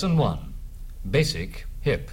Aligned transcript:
Lesson 0.00 0.16
1 0.16 0.54
Basic 1.10 1.66
Hip. 1.82 2.10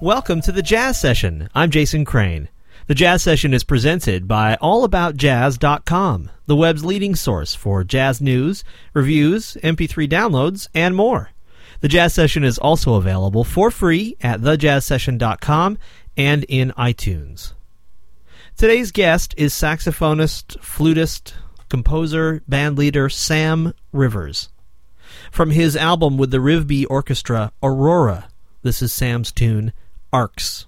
Welcome 0.00 0.40
to 0.40 0.52
the 0.52 0.62
Jazz 0.62 0.98
Session. 0.98 1.50
I'm 1.54 1.70
Jason 1.70 2.06
Crane. 2.06 2.48
The 2.86 2.94
Jazz 2.94 3.22
Session 3.22 3.52
is 3.52 3.62
presented 3.62 4.26
by 4.26 4.56
AllAboutJazz.com, 4.62 6.30
the 6.46 6.56
web's 6.56 6.82
leading 6.82 7.14
source 7.14 7.54
for 7.54 7.84
jazz 7.84 8.22
news, 8.22 8.64
reviews, 8.94 9.58
MP3 9.62 10.08
downloads, 10.08 10.66
and 10.74 10.96
more. 10.96 11.28
The 11.82 11.88
Jazz 11.88 12.14
Session 12.14 12.42
is 12.42 12.56
also 12.56 12.94
available 12.94 13.44
for 13.44 13.70
free 13.70 14.16
at 14.22 14.40
thejazzsession.com 14.40 15.76
and 16.16 16.44
in 16.48 16.72
iTunes. 16.78 17.52
Today's 18.56 18.92
guest 18.92 19.34
is 19.36 19.52
saxophonist, 19.52 20.58
flutist, 20.60 21.34
composer, 21.68 22.42
bandleader 22.48 23.12
Sam 23.12 23.74
Rivers. 23.92 24.48
From 25.36 25.50
his 25.50 25.76
album 25.76 26.16
with 26.16 26.30
the 26.30 26.38
Rivbea 26.38 26.86
Orchestra, 26.88 27.52
Aurora, 27.62 28.28
this 28.62 28.80
is 28.80 28.90
Sam's 28.90 29.30
tune, 29.30 29.74
Arcs. 30.10 30.64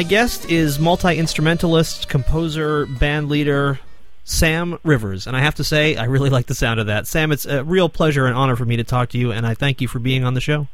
My 0.00 0.04
guest 0.04 0.50
is 0.50 0.78
multi 0.78 1.18
instrumentalist, 1.18 2.08
composer, 2.08 2.86
band 2.86 3.28
leader 3.28 3.80
Sam 4.24 4.78
Rivers, 4.82 5.26
and 5.26 5.36
I 5.36 5.40
have 5.40 5.56
to 5.56 5.62
say, 5.62 5.94
I 5.94 6.04
really 6.04 6.30
like 6.30 6.46
the 6.46 6.54
sound 6.54 6.80
of 6.80 6.86
that. 6.86 7.06
Sam, 7.06 7.30
it's 7.32 7.44
a 7.44 7.62
real 7.64 7.90
pleasure 7.90 8.24
and 8.24 8.34
honor 8.34 8.56
for 8.56 8.64
me 8.64 8.78
to 8.78 8.82
talk 8.82 9.10
to 9.10 9.18
you, 9.18 9.30
and 9.30 9.46
I 9.46 9.52
thank 9.52 9.82
you 9.82 9.88
for 9.88 9.98
being 9.98 10.24
on 10.24 10.32
the 10.32 10.40
show. 10.40 10.68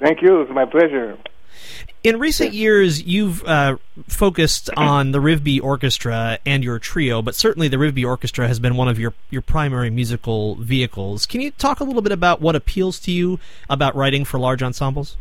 Thank 0.00 0.20
you. 0.20 0.42
It's 0.42 0.50
my 0.50 0.66
pleasure. 0.66 1.16
In 2.04 2.18
recent 2.18 2.52
years, 2.52 3.02
you've 3.02 3.42
uh, 3.44 3.78
focused 4.06 4.68
on 4.76 5.12
the 5.12 5.18
Rivbea 5.18 5.62
Orchestra 5.62 6.38
and 6.44 6.62
your 6.62 6.78
trio, 6.78 7.22
but 7.22 7.34
certainly 7.34 7.68
the 7.68 7.78
Rivbea 7.78 8.04
Orchestra 8.04 8.48
has 8.48 8.60
been 8.60 8.76
one 8.76 8.88
of 8.88 8.98
your, 8.98 9.14
your 9.30 9.40
primary 9.40 9.88
musical 9.88 10.56
vehicles. 10.56 11.24
Can 11.24 11.40
you 11.40 11.52
talk 11.52 11.80
a 11.80 11.84
little 11.84 12.02
bit 12.02 12.12
about 12.12 12.42
what 12.42 12.54
appeals 12.54 13.00
to 13.00 13.12
you 13.12 13.40
about 13.70 13.96
writing 13.96 14.26
for 14.26 14.38
large 14.38 14.62
ensembles? 14.62 15.16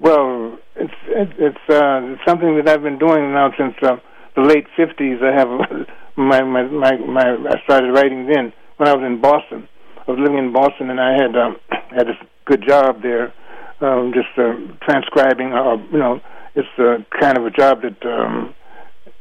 Well, 0.00 0.58
it's 0.76 0.94
it, 1.08 1.28
it's 1.38 1.66
uh, 1.68 2.16
something 2.26 2.56
that 2.56 2.68
I've 2.68 2.82
been 2.82 2.98
doing 2.98 3.32
now 3.32 3.50
since 3.58 3.74
uh, 3.82 3.96
the 4.36 4.42
late 4.42 4.66
'50s. 4.78 5.22
I 5.22 5.32
have 5.34 5.48
my, 6.16 6.42
my 6.42 6.62
my 6.64 6.96
my 6.96 7.24
I 7.24 7.62
started 7.64 7.92
writing 7.92 8.26
then 8.26 8.52
when 8.76 8.88
I 8.88 8.94
was 8.94 9.04
in 9.04 9.20
Boston. 9.20 9.68
I 10.06 10.10
was 10.10 10.20
living 10.20 10.38
in 10.38 10.52
Boston, 10.52 10.90
and 10.90 11.00
I 11.00 11.12
had 11.12 11.36
um, 11.36 11.56
had 11.90 12.08
a 12.08 12.16
good 12.44 12.62
job 12.66 13.02
there, 13.02 13.32
um, 13.80 14.12
just 14.14 14.30
uh, 14.38 14.54
transcribing. 14.82 15.52
Uh, 15.52 15.76
you 15.90 15.98
know, 15.98 16.20
it's 16.54 16.68
uh, 16.78 16.98
kind 17.18 17.38
of 17.38 17.46
a 17.46 17.50
job 17.50 17.82
that 17.82 17.98
um, 18.06 18.54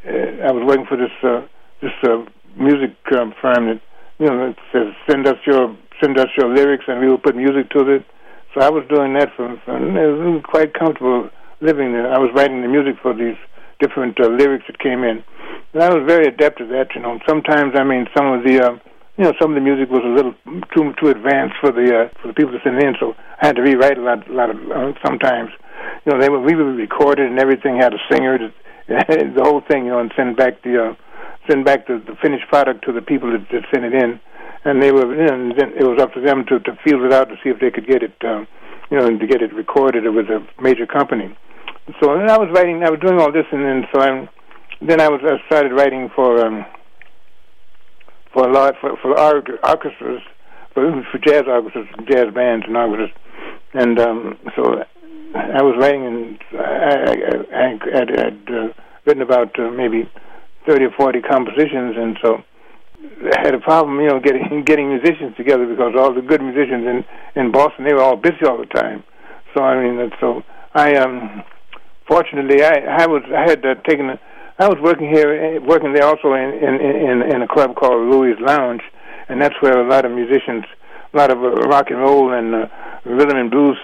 uh, 0.05 0.47
I 0.47 0.51
was 0.51 0.63
working 0.67 0.85
for 0.85 0.97
this 0.97 1.15
uh, 1.23 1.47
this 1.81 1.95
uh, 2.03 2.25
music 2.57 2.95
um, 3.17 3.33
firm 3.41 3.67
that 3.67 3.81
you 4.19 4.27
know 4.27 4.49
it 4.49 4.57
says 4.71 4.93
send 5.09 5.27
us 5.27 5.37
your 5.47 5.75
send 6.01 6.19
us 6.19 6.27
your 6.37 6.53
lyrics, 6.53 6.85
and 6.87 6.99
we 6.99 7.07
will 7.07 7.17
put 7.17 7.35
music 7.35 7.69
to 7.71 7.79
it 7.89 8.05
so 8.55 8.61
I 8.61 8.69
was 8.69 8.87
doing 8.87 9.13
that 9.19 9.35
for, 9.35 9.61
for 9.65 9.75
it 9.75 10.15
was 10.15 10.41
quite 10.47 10.73
comfortable 10.73 11.29
living 11.65 11.91
there. 11.91 12.13
I 12.13 12.19
was 12.19 12.29
writing 12.33 12.61
the 12.61 12.67
music 12.67 12.95
for 13.01 13.13
these 13.13 13.35
different 13.79 14.19
uh, 14.21 14.29
lyrics 14.29 14.65
that 14.67 14.79
came 14.79 15.03
in, 15.03 15.23
and 15.73 15.83
I 15.83 15.89
was 15.89 16.03
very 16.05 16.27
adept 16.27 16.61
at 16.61 16.69
that. 16.69 16.95
You 16.95 17.01
know, 17.01 17.19
sometimes 17.27 17.73
I 17.75 17.83
mean 17.83 18.07
some 18.15 18.27
of 18.31 18.43
the. 18.43 18.61
Uh, 18.61 18.79
you 19.17 19.23
know, 19.23 19.31
some 19.39 19.51
of 19.51 19.55
the 19.55 19.63
music 19.63 19.87
was 19.89 20.03
a 20.03 20.11
little 20.11 20.35
too 20.75 20.91
too 20.99 21.07
advanced 21.07 21.55
for 21.61 21.71
the 21.71 21.87
uh, 21.87 22.19
for 22.21 22.27
the 22.27 22.33
people 22.33 22.51
to 22.51 22.59
send 22.65 22.83
in, 22.83 22.95
so 22.99 23.15
I 23.41 23.47
had 23.47 23.55
to 23.55 23.61
rewrite 23.61 23.97
a 23.97 24.01
lot, 24.01 24.27
a 24.27 24.33
lot 24.33 24.49
of 24.49 24.57
uh, 24.59 24.91
sometimes. 25.05 25.51
You 26.03 26.11
know, 26.11 26.19
they 26.19 26.27
were 26.27 26.41
we 26.41 26.53
were 26.53 26.75
recorded 26.75 27.31
and 27.31 27.39
everything 27.39 27.79
had 27.79 27.93
a 27.93 28.01
singer, 28.11 28.37
to, 28.37 28.51
the 28.89 29.41
whole 29.41 29.61
thing, 29.61 29.85
you 29.85 29.91
know, 29.91 29.99
and 29.99 30.11
send 30.17 30.35
back 30.35 30.61
the 30.63 30.91
uh, 30.91 30.95
send 31.49 31.63
back 31.63 31.87
the, 31.87 32.03
the 32.05 32.19
finished 32.21 32.43
product 32.49 32.83
to 32.83 32.91
the 32.91 33.01
people 33.01 33.31
that, 33.31 33.47
that 33.55 33.63
sent 33.71 33.85
it 33.85 33.93
in 33.93 34.19
and 34.65 34.81
they 34.81 34.91
were, 34.91 35.15
you 35.15 35.27
know, 35.27 35.33
and 35.33 35.51
then 35.57 35.71
it 35.77 35.85
was 35.85 36.01
up 36.01 36.13
to 36.13 36.19
them 36.19 36.43
to 36.49 36.59
to 36.59 36.77
feel 36.83 37.05
it 37.05 37.13
out 37.13 37.29
to 37.29 37.35
see 37.43 37.49
if 37.49 37.59
they 37.61 37.71
could 37.71 37.87
get 37.87 38.03
it, 38.03 38.13
um, 38.25 38.47
you 38.89 38.97
know, 38.97 39.05
and 39.05 39.19
to 39.19 39.27
get 39.27 39.41
it 39.41 39.53
recorded 39.53 40.03
with 40.13 40.25
a 40.25 40.45
major 40.59 40.85
company. 40.85 41.33
So 42.01 42.17
then 42.17 42.29
I 42.29 42.37
was 42.37 42.49
writing, 42.51 42.83
I 42.83 42.89
was 42.89 42.99
doing 42.99 43.19
all 43.19 43.31
this, 43.31 43.45
and 43.51 43.63
then 43.63 43.85
so 43.93 44.01
I'm, 44.01 44.29
then 44.81 44.99
I 44.99 45.07
was 45.07 45.21
I 45.23 45.37
started 45.45 45.71
writing 45.71 46.09
for 46.15 46.43
um, 46.43 46.65
for 48.33 48.49
a 48.49 48.51
lot 48.51 48.73
for 48.81 48.97
for 48.97 49.19
orchestras, 49.19 50.21
for 50.73 51.03
for 51.11 51.17
jazz 51.19 51.43
orchestras, 51.47 51.87
jazz 52.09 52.33
bands 52.33 52.65
and 52.67 52.75
orchestras, 52.75 53.11
and 53.73 53.99
um, 53.99 54.37
so 54.55 54.83
I 55.35 55.61
was 55.61 55.75
writing, 55.77 56.05
and 56.05 56.39
I, 56.53 56.65
I, 56.65 57.25
I 57.53 57.97
had, 57.99 58.09
had 58.09 58.39
uh, 58.49 58.67
written 59.05 59.21
about 59.21 59.57
uh, 59.59 59.69
maybe 59.69 60.09
thirty 60.65 60.85
or 60.85 60.91
forty 60.97 61.21
compositions, 61.21 61.95
and 61.97 62.17
so 62.23 62.43
I 63.31 63.41
had 63.41 63.53
a 63.53 63.59
problem, 63.59 63.99
you 63.99 64.07
know, 64.07 64.19
getting 64.19 64.63
getting 64.65 64.89
musicians 64.89 65.37
together 65.37 65.67
because 65.67 65.93
all 65.95 66.15
the 66.15 66.21
good 66.21 66.41
musicians 66.41 66.87
in 66.87 67.05
in 67.35 67.51
Boston 67.51 67.85
they 67.85 67.93
were 67.93 68.01
all 68.01 68.17
busy 68.17 68.43
all 68.47 68.57
the 68.57 68.65
time. 68.65 69.03
So 69.53 69.61
I 69.61 69.83
mean, 69.83 70.09
so 70.19 70.41
I 70.73 70.95
um, 70.95 71.43
fortunately 72.07 72.63
I 72.63 73.03
I 73.03 73.07
was 73.07 73.23
I 73.35 73.49
had 73.49 73.65
uh, 73.65 73.75
taken 73.87 74.09
a, 74.09 74.19
I 74.59 74.67
was 74.67 74.77
working 74.81 75.09
here 75.09 75.31
eh, 75.33 75.59
working 75.59 75.93
there 75.93 76.05
also 76.05 76.33
in 76.33 76.53
in 76.53 76.75
in 76.81 77.21
in 77.35 77.41
a 77.41 77.47
club 77.47 77.75
called 77.75 78.09
Louis 78.09 78.35
Lounge, 78.39 78.81
and 79.29 79.41
that's 79.41 79.55
where 79.61 79.77
a 79.79 79.89
lot 79.89 80.05
of 80.05 80.11
musicians, 80.11 80.65
a 81.13 81.17
lot 81.17 81.31
of 81.31 81.39
uh, 81.39 81.51
rock 81.67 81.89
and 81.89 81.99
roll 81.99 82.33
and 82.33 82.55
uh, 82.55 82.67
rhythm 83.05 83.37
and 83.37 83.51
blues, 83.51 83.77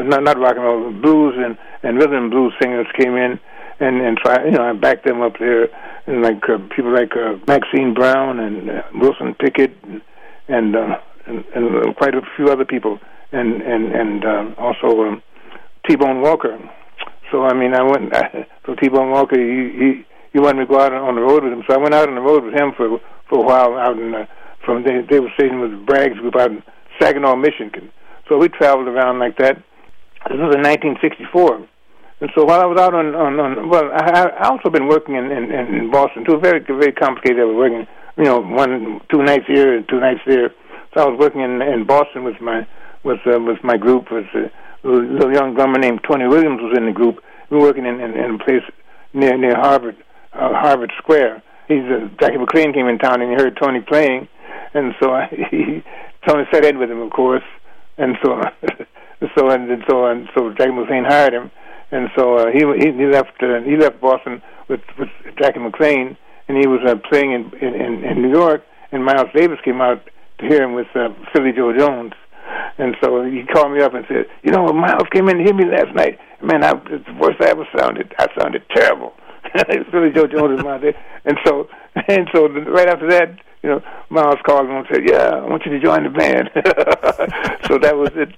not 0.00 0.22
not 0.22 0.38
rock 0.38 0.56
and 0.56 0.64
roll, 0.64 0.92
blues 0.92 1.34
and 1.38 1.56
and 1.82 1.96
rhythm 1.98 2.24
and 2.24 2.30
blues 2.30 2.52
singers 2.60 2.86
came 2.98 3.16
in 3.16 3.40
and 3.80 4.00
and 4.00 4.18
try 4.18 4.44
you 4.44 4.52
know 4.52 4.62
I 4.62 4.72
backed 4.72 5.06
them 5.06 5.22
up 5.22 5.38
there 5.38 5.68
and 6.06 6.22
like 6.22 6.42
uh, 6.48 6.58
people 6.74 6.92
like 6.92 7.12
uh, 7.16 7.36
Maxine 7.46 7.94
Brown 7.94 8.38
and 8.40 8.70
uh, 8.70 8.82
Wilson 8.94 9.34
Pickett 9.34 9.72
and 9.84 10.02
and, 10.48 10.76
uh, 10.76 10.98
and 11.26 11.44
and 11.54 11.96
quite 11.96 12.14
a 12.14 12.22
few 12.36 12.48
other 12.48 12.64
people 12.64 12.98
and 13.32 13.62
and 13.62 13.94
and 13.94 14.24
um, 14.24 14.54
also 14.58 15.02
um, 15.02 15.22
T-Bone 15.88 16.20
Walker. 16.20 16.58
So 17.30 17.44
I 17.44 17.54
mean, 17.54 17.74
I 17.74 17.82
went. 17.82 18.14
I, 18.14 18.46
so 18.66 18.74
T-Bone 18.74 19.10
Walker, 19.10 19.38
he 19.38 19.70
he 19.78 20.06
he 20.32 20.38
wanted 20.40 20.60
me 20.60 20.66
to 20.66 20.72
go 20.72 20.80
out 20.80 20.92
on 20.92 21.14
the 21.14 21.22
road 21.22 21.44
with 21.44 21.52
him. 21.52 21.62
So 21.68 21.74
I 21.74 21.78
went 21.78 21.94
out 21.94 22.08
on 22.08 22.14
the 22.14 22.20
road 22.20 22.44
with 22.44 22.54
him 22.54 22.72
for 22.76 23.00
for 23.28 23.38
a 23.38 23.46
while 23.46 23.78
out 23.78 23.98
in 23.98 24.14
uh, 24.14 24.26
from 24.64 24.84
they 24.84 25.02
they 25.08 25.20
were 25.20 25.30
stationed 25.34 25.60
with 25.60 25.86
Bragg's 25.86 26.18
group 26.18 26.36
out 26.36 26.50
in 26.50 26.62
Saginaw, 27.00 27.36
Michigan. 27.36 27.90
So 28.28 28.38
we 28.38 28.48
traveled 28.48 28.88
around 28.88 29.18
like 29.18 29.38
that. 29.38 29.56
This 30.28 30.38
was 30.38 30.54
in 30.54 30.62
1964. 30.62 31.66
And 32.20 32.30
so 32.34 32.44
while 32.44 32.60
I 32.60 32.66
was 32.66 32.78
out 32.78 32.94
on, 32.94 33.14
on, 33.14 33.40
on 33.40 33.70
well, 33.70 33.90
I, 33.92 34.28
I 34.28 34.48
also 34.48 34.68
been 34.68 34.88
working 34.88 35.14
in, 35.16 35.32
in, 35.32 35.50
in 35.50 35.90
Boston 35.90 36.24
too. 36.24 36.38
Very, 36.38 36.60
very 36.60 36.92
complicated. 36.92 37.40
I 37.40 37.44
was 37.44 37.56
working, 37.56 37.86
you 38.18 38.24
know, 38.24 38.40
one, 38.40 39.00
two 39.10 39.22
nights 39.22 39.46
here 39.46 39.74
and 39.76 39.88
two 39.88 39.98
nights 39.98 40.20
there. 40.26 40.50
So 40.94 41.00
I 41.02 41.08
was 41.08 41.18
working 41.18 41.40
in, 41.40 41.62
in 41.62 41.86
Boston 41.86 42.24
with 42.24 42.38
my, 42.40 42.66
with, 43.04 43.20
uh, 43.26 43.40
with 43.40 43.64
my 43.64 43.78
group. 43.78 44.10
Was 44.12 44.26
a 44.84 45.32
young 45.32 45.54
drummer 45.54 45.78
named 45.78 46.00
Tony 46.08 46.26
Williams 46.26 46.60
was 46.62 46.76
in 46.76 46.86
the 46.86 46.92
group. 46.92 47.22
We 47.50 47.58
were 47.58 47.64
working 47.64 47.86
in, 47.86 48.00
in, 48.00 48.12
in 48.16 48.34
a 48.34 48.38
place 48.38 48.62
near, 49.12 49.36
near 49.36 49.56
Harvard, 49.56 49.96
uh, 50.32 50.54
Harvard 50.54 50.92
Square. 50.98 51.42
He's, 51.68 51.84
uh, 51.84 52.08
Jackie 52.20 52.38
McLean 52.38 52.72
came 52.72 52.86
in 52.86 52.98
town 52.98 53.20
and 53.20 53.30
he 53.30 53.36
heard 53.36 53.58
Tony 53.60 53.80
playing. 53.80 54.28
And 54.74 54.94
so 55.02 55.12
I, 55.12 55.26
he, 55.50 55.82
Tony 56.26 56.44
sat 56.52 56.64
in 56.64 56.78
with 56.78 56.90
him, 56.90 57.00
of 57.00 57.10
course. 57.10 57.44
And 57.98 58.16
so, 58.24 58.40
so 59.36 59.50
and, 59.50 59.70
and 59.70 59.84
so 59.88 60.06
and 60.06 60.28
so 60.34 60.50
Jackie 60.50 60.72
McLean 60.72 61.04
hired 61.04 61.34
him 61.34 61.50
and 61.92 62.08
so 62.16 62.36
uh, 62.38 62.46
he 62.52 62.60
he 62.60 63.06
left 63.06 63.42
uh, 63.42 63.60
he 63.62 63.76
left 63.76 64.00
Boston 64.00 64.42
with 64.68 64.80
with 64.98 65.08
Jackie 65.38 65.58
McLean, 65.58 66.16
and 66.48 66.56
he 66.56 66.66
was 66.66 66.80
uh, 66.86 66.94
playing 67.08 67.32
in, 67.32 67.52
in 67.58 68.04
in 68.04 68.22
New 68.22 68.30
York, 68.30 68.62
and 68.92 69.04
Miles 69.04 69.28
Davis 69.34 69.58
came 69.64 69.80
out 69.80 70.02
to 70.38 70.46
hear 70.46 70.62
him 70.62 70.74
with 70.74 70.86
uh, 70.94 71.08
Philly 71.32 71.52
Joe 71.52 71.76
Jones, 71.76 72.12
and 72.78 72.96
so 73.02 73.24
he 73.24 73.44
called 73.52 73.72
me 73.72 73.80
up 73.80 73.94
and 73.94 74.04
said, 74.08 74.26
you 74.42 74.50
know, 74.50 74.66
Miles 74.72 75.08
came 75.12 75.28
in 75.28 75.38
to 75.38 75.44
hear 75.44 75.54
me 75.54 75.64
last 75.64 75.94
night. 75.94 76.18
Man, 76.42 76.64
I, 76.64 76.72
it's 76.90 77.06
the 77.06 77.16
worst 77.20 77.40
I 77.40 77.50
ever 77.50 77.66
sounded. 77.76 78.14
I 78.18 78.26
sounded 78.38 78.62
terrible. 78.74 79.12
Philly 79.90 80.10
Joe 80.14 80.26
Jones 80.26 80.62
was 80.62 80.66
out 80.66 80.80
there, 80.80 80.94
and 81.24 81.38
so 81.46 81.68
and 82.08 82.28
so 82.32 82.48
right 82.48 82.88
after 82.88 83.08
that, 83.10 83.36
you 83.62 83.70
know, 83.70 83.82
Miles 84.08 84.38
called 84.46 84.68
me 84.68 84.76
and 84.76 84.86
said, 84.90 85.08
"Yeah, 85.08 85.40
I 85.42 85.46
want 85.46 85.64
you 85.66 85.72
to 85.72 85.80
join 85.80 86.04
the 86.04 86.10
band." 86.10 86.50
so 87.66 87.78
that 87.78 87.96
was 87.96 88.10
it, 88.14 88.30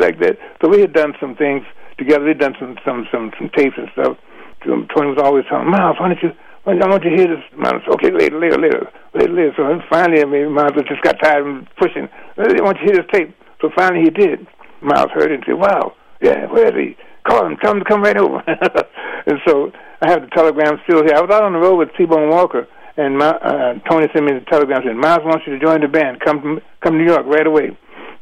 like 0.00 0.18
that. 0.20 0.38
So 0.60 0.68
we 0.68 0.80
had 0.80 0.92
done 0.92 1.14
some 1.20 1.36
things 1.36 1.64
together. 1.98 2.24
We'd 2.24 2.38
done 2.38 2.54
some 2.58 2.76
some 2.84 3.06
some 3.12 3.32
some 3.38 3.50
tapes 3.56 3.76
and 3.76 3.88
stuff. 3.92 4.16
Tony 4.64 5.10
was 5.10 5.18
always 5.18 5.44
telling 5.48 5.70
Miles, 5.70 5.96
why 5.98 6.08
don't 6.08 6.22
you? 6.22 6.32
Why 6.64 6.74
don't 6.74 6.84
I 6.84 6.88
want 6.88 7.04
you 7.04 7.10
to 7.10 7.16
hear 7.16 7.26
this? 7.26 7.44
Miles, 7.58 7.82
okay, 7.94 8.10
later, 8.12 8.38
later, 8.38 8.58
later, 8.58 8.86
later, 9.14 9.32
later. 9.32 9.52
So 9.56 9.80
finally, 9.90 10.22
I 10.22 10.26
mean, 10.26 10.52
Miles 10.52 10.72
just 10.86 11.02
got 11.02 11.18
tired 11.20 11.46
of 11.46 11.66
pushing. 11.76 12.08
I 12.38 12.62
want 12.62 12.78
you 12.78 12.86
to 12.86 12.92
hear 12.92 13.02
this 13.02 13.10
tape. 13.12 13.34
So 13.60 13.70
finally, 13.74 14.02
he 14.04 14.10
did. 14.10 14.46
Miles 14.80 15.10
heard 15.10 15.30
it 15.32 15.42
and 15.42 15.44
said, 15.46 15.58
"Wow, 15.58 15.94
yeah, 16.20 16.46
where 16.46 16.66
is 16.66 16.74
he? 16.74 16.96
Call 17.26 17.46
him, 17.46 17.56
tell 17.62 17.72
him 17.72 17.80
to 17.80 17.84
come 17.84 18.02
right 18.02 18.16
over." 18.16 18.42
and 18.46 19.38
so 19.46 19.72
I 20.02 20.10
have 20.10 20.22
the 20.22 20.30
telegram 20.34 20.78
still 20.84 21.02
here. 21.02 21.14
I 21.14 21.20
was 21.20 21.30
out 21.30 21.42
on 21.42 21.52
the 21.52 21.58
road 21.58 21.78
with 21.78 21.90
T-Bone 21.98 22.30
Walker, 22.30 22.66
and 22.96 23.18
my, 23.18 23.30
uh, 23.30 23.78
Tony 23.88 24.06
sent 24.12 24.24
me 24.24 24.32
the 24.32 24.46
telegram 24.50 24.82
saying, 24.84 24.98
"Miles 24.98 25.24
wants 25.24 25.46
you 25.46 25.58
to 25.58 25.64
join 25.64 25.80
the 25.80 25.88
band. 25.88 26.20
Come, 26.20 26.60
come 26.82 26.94
to 26.94 26.98
New 26.98 27.10
York 27.10 27.26
right 27.26 27.46
away." 27.46 27.76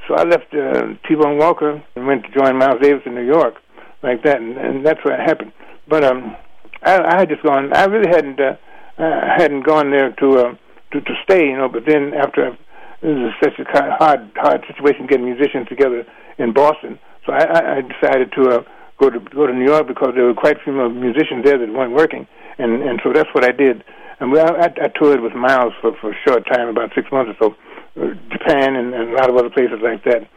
So 0.08 0.14
I 0.14 0.24
left 0.24 0.52
uh, 0.54 0.96
T-Bone 1.06 1.36
Walker 1.36 1.82
and 1.94 2.06
went 2.06 2.24
to 2.24 2.30
join 2.32 2.56
Miles 2.56 2.80
Davis 2.80 3.02
in 3.04 3.14
New 3.14 3.26
York 3.26 3.54
like 4.02 4.22
that, 4.24 4.40
and, 4.40 4.56
and 4.56 4.84
that's 4.84 5.00
what 5.04 5.18
happened. 5.20 5.52
But 5.88 6.04
um, 6.04 6.36
I, 6.82 7.00
I 7.00 7.18
had 7.20 7.28
just 7.28 7.42
gone. 7.42 7.72
I 7.72 7.84
really 7.84 8.08
hadn't 8.08 8.40
uh, 8.40 8.56
I 8.98 9.36
hadn't 9.36 9.64
gone 9.64 9.90
there 9.90 10.12
to 10.12 10.28
uh, 10.38 10.54
to 10.92 11.00
to 11.00 11.14
stay, 11.24 11.46
you 11.46 11.56
know. 11.56 11.68
But 11.68 11.84
then 11.86 12.12
after 12.14 12.48
it 12.48 12.58
was 13.02 13.32
such 13.42 13.58
a 13.58 13.64
kind 13.64 13.92
of 13.92 13.98
hard 13.98 14.30
hard 14.36 14.64
situation 14.66 15.06
getting 15.06 15.24
musicians 15.24 15.68
together 15.68 16.04
in 16.38 16.52
Boston, 16.52 16.98
so 17.26 17.32
I, 17.32 17.78
I 17.78 17.80
decided 17.80 18.32
to 18.36 18.60
uh, 18.60 18.62
go 18.98 19.10
to 19.10 19.20
go 19.20 19.46
to 19.46 19.52
New 19.52 19.66
York 19.66 19.88
because 19.88 20.12
there 20.14 20.24
were 20.24 20.34
quite 20.34 20.56
a 20.56 20.64
few 20.64 20.72
musicians 20.72 21.44
there 21.44 21.58
that 21.58 21.72
weren't 21.72 21.94
working, 21.94 22.26
and 22.58 22.82
and 22.82 23.00
so 23.04 23.12
that's 23.12 23.30
what 23.34 23.44
I 23.44 23.52
did. 23.52 23.84
And 24.20 24.32
we, 24.32 24.38
I, 24.38 24.68
I 24.68 24.88
toured 24.98 25.20
with 25.20 25.34
Miles 25.34 25.72
for 25.80 25.92
for 26.00 26.12
a 26.12 26.18
short 26.26 26.46
time, 26.46 26.68
about 26.68 26.92
six 26.94 27.10
months 27.12 27.32
or 27.40 27.52
so, 27.96 28.02
uh, 28.02 28.14
Japan 28.32 28.76
and, 28.76 28.94
and 28.94 29.10
a 29.10 29.14
lot 29.14 29.30
of 29.30 29.36
other 29.36 29.50
places 29.50 29.80
like 29.82 30.04
that. 30.04 30.28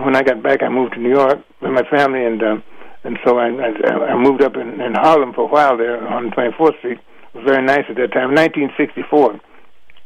When 0.00 0.16
I 0.16 0.22
got 0.22 0.42
back, 0.42 0.62
I 0.62 0.68
moved 0.68 0.94
to 0.94 1.00
New 1.00 1.12
York 1.12 1.38
with 1.60 1.72
my 1.72 1.84
family 1.90 2.24
and. 2.24 2.42
Um, 2.42 2.62
and 3.06 3.18
so 3.24 3.38
I, 3.38 3.46
I, 3.46 4.12
I 4.12 4.16
moved 4.18 4.42
up 4.42 4.56
in, 4.56 4.80
in 4.80 4.94
Harlem 4.94 5.32
for 5.32 5.46
a 5.46 5.52
while 5.52 5.78
there 5.78 6.02
on 6.08 6.30
24th 6.30 6.78
Street. 6.78 6.98
It 6.98 7.38
was 7.38 7.44
very 7.46 7.64
nice 7.64 7.86
at 7.88 7.94
that 7.96 8.10
time. 8.12 8.34
1964. 8.34 9.38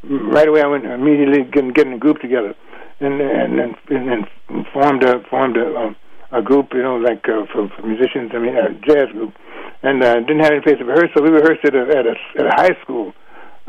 Right 0.04 0.48
away, 0.48 0.62
I 0.62 0.66
went 0.66 0.84
immediately 0.84 1.44
getting 1.44 1.72
getting 1.72 1.92
a 1.94 1.98
group 1.98 2.20
together, 2.20 2.54
and 3.00 3.20
and 3.20 3.60
and, 3.60 3.74
and, 3.88 4.26
and 4.48 4.66
formed 4.72 5.04
a 5.04 5.20
formed 5.28 5.56
a, 5.56 5.94
a 6.32 6.42
group, 6.42 6.72
you 6.72 6.82
know, 6.82 6.96
like 6.96 7.24
uh, 7.28 7.44
for, 7.52 7.68
for 7.68 7.86
musicians. 7.86 8.32
I 8.32 8.38
mean, 8.38 8.56
a 8.56 8.72
jazz 8.80 9.12
group, 9.12 9.34
and 9.82 10.02
uh, 10.02 10.20
didn't 10.20 10.40
have 10.40 10.52
any 10.52 10.62
place 10.62 10.78
to 10.78 10.84
rehearse, 10.84 11.10
so 11.14 11.22
we 11.22 11.28
rehearsed 11.28 11.64
at 11.64 11.74
a 11.74 11.84
at 11.84 12.06
a, 12.06 12.14
at 12.38 12.46
a 12.46 12.54
high 12.56 12.76
school. 12.82 13.12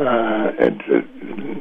Uh, 0.01 0.49
uh, 0.57 0.73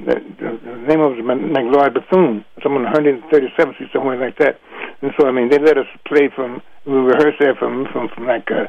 the 0.08 0.84
name 0.88 1.00
of 1.04 1.12
it 1.12 1.20
was 1.20 1.37
McLeod 1.52 1.92
Bethune, 1.92 2.44
someone 2.62 2.84
137th 2.84 3.75
Street, 3.75 3.90
somewhere 3.92 4.16
like 4.19 4.38
that. 4.38 4.58
And 5.02 5.12
so, 5.20 5.28
I 5.28 5.32
mean, 5.32 5.50
they 5.50 5.58
let 5.58 5.76
us 5.76 5.84
play 6.06 6.31
from 6.34 6.62
we 6.87 6.94
rehearsed 6.94 7.37
there 7.38 7.54
from 7.54 7.87
from 7.92 8.08
from 8.08 8.26
like 8.26 8.50
uh, 8.50 8.64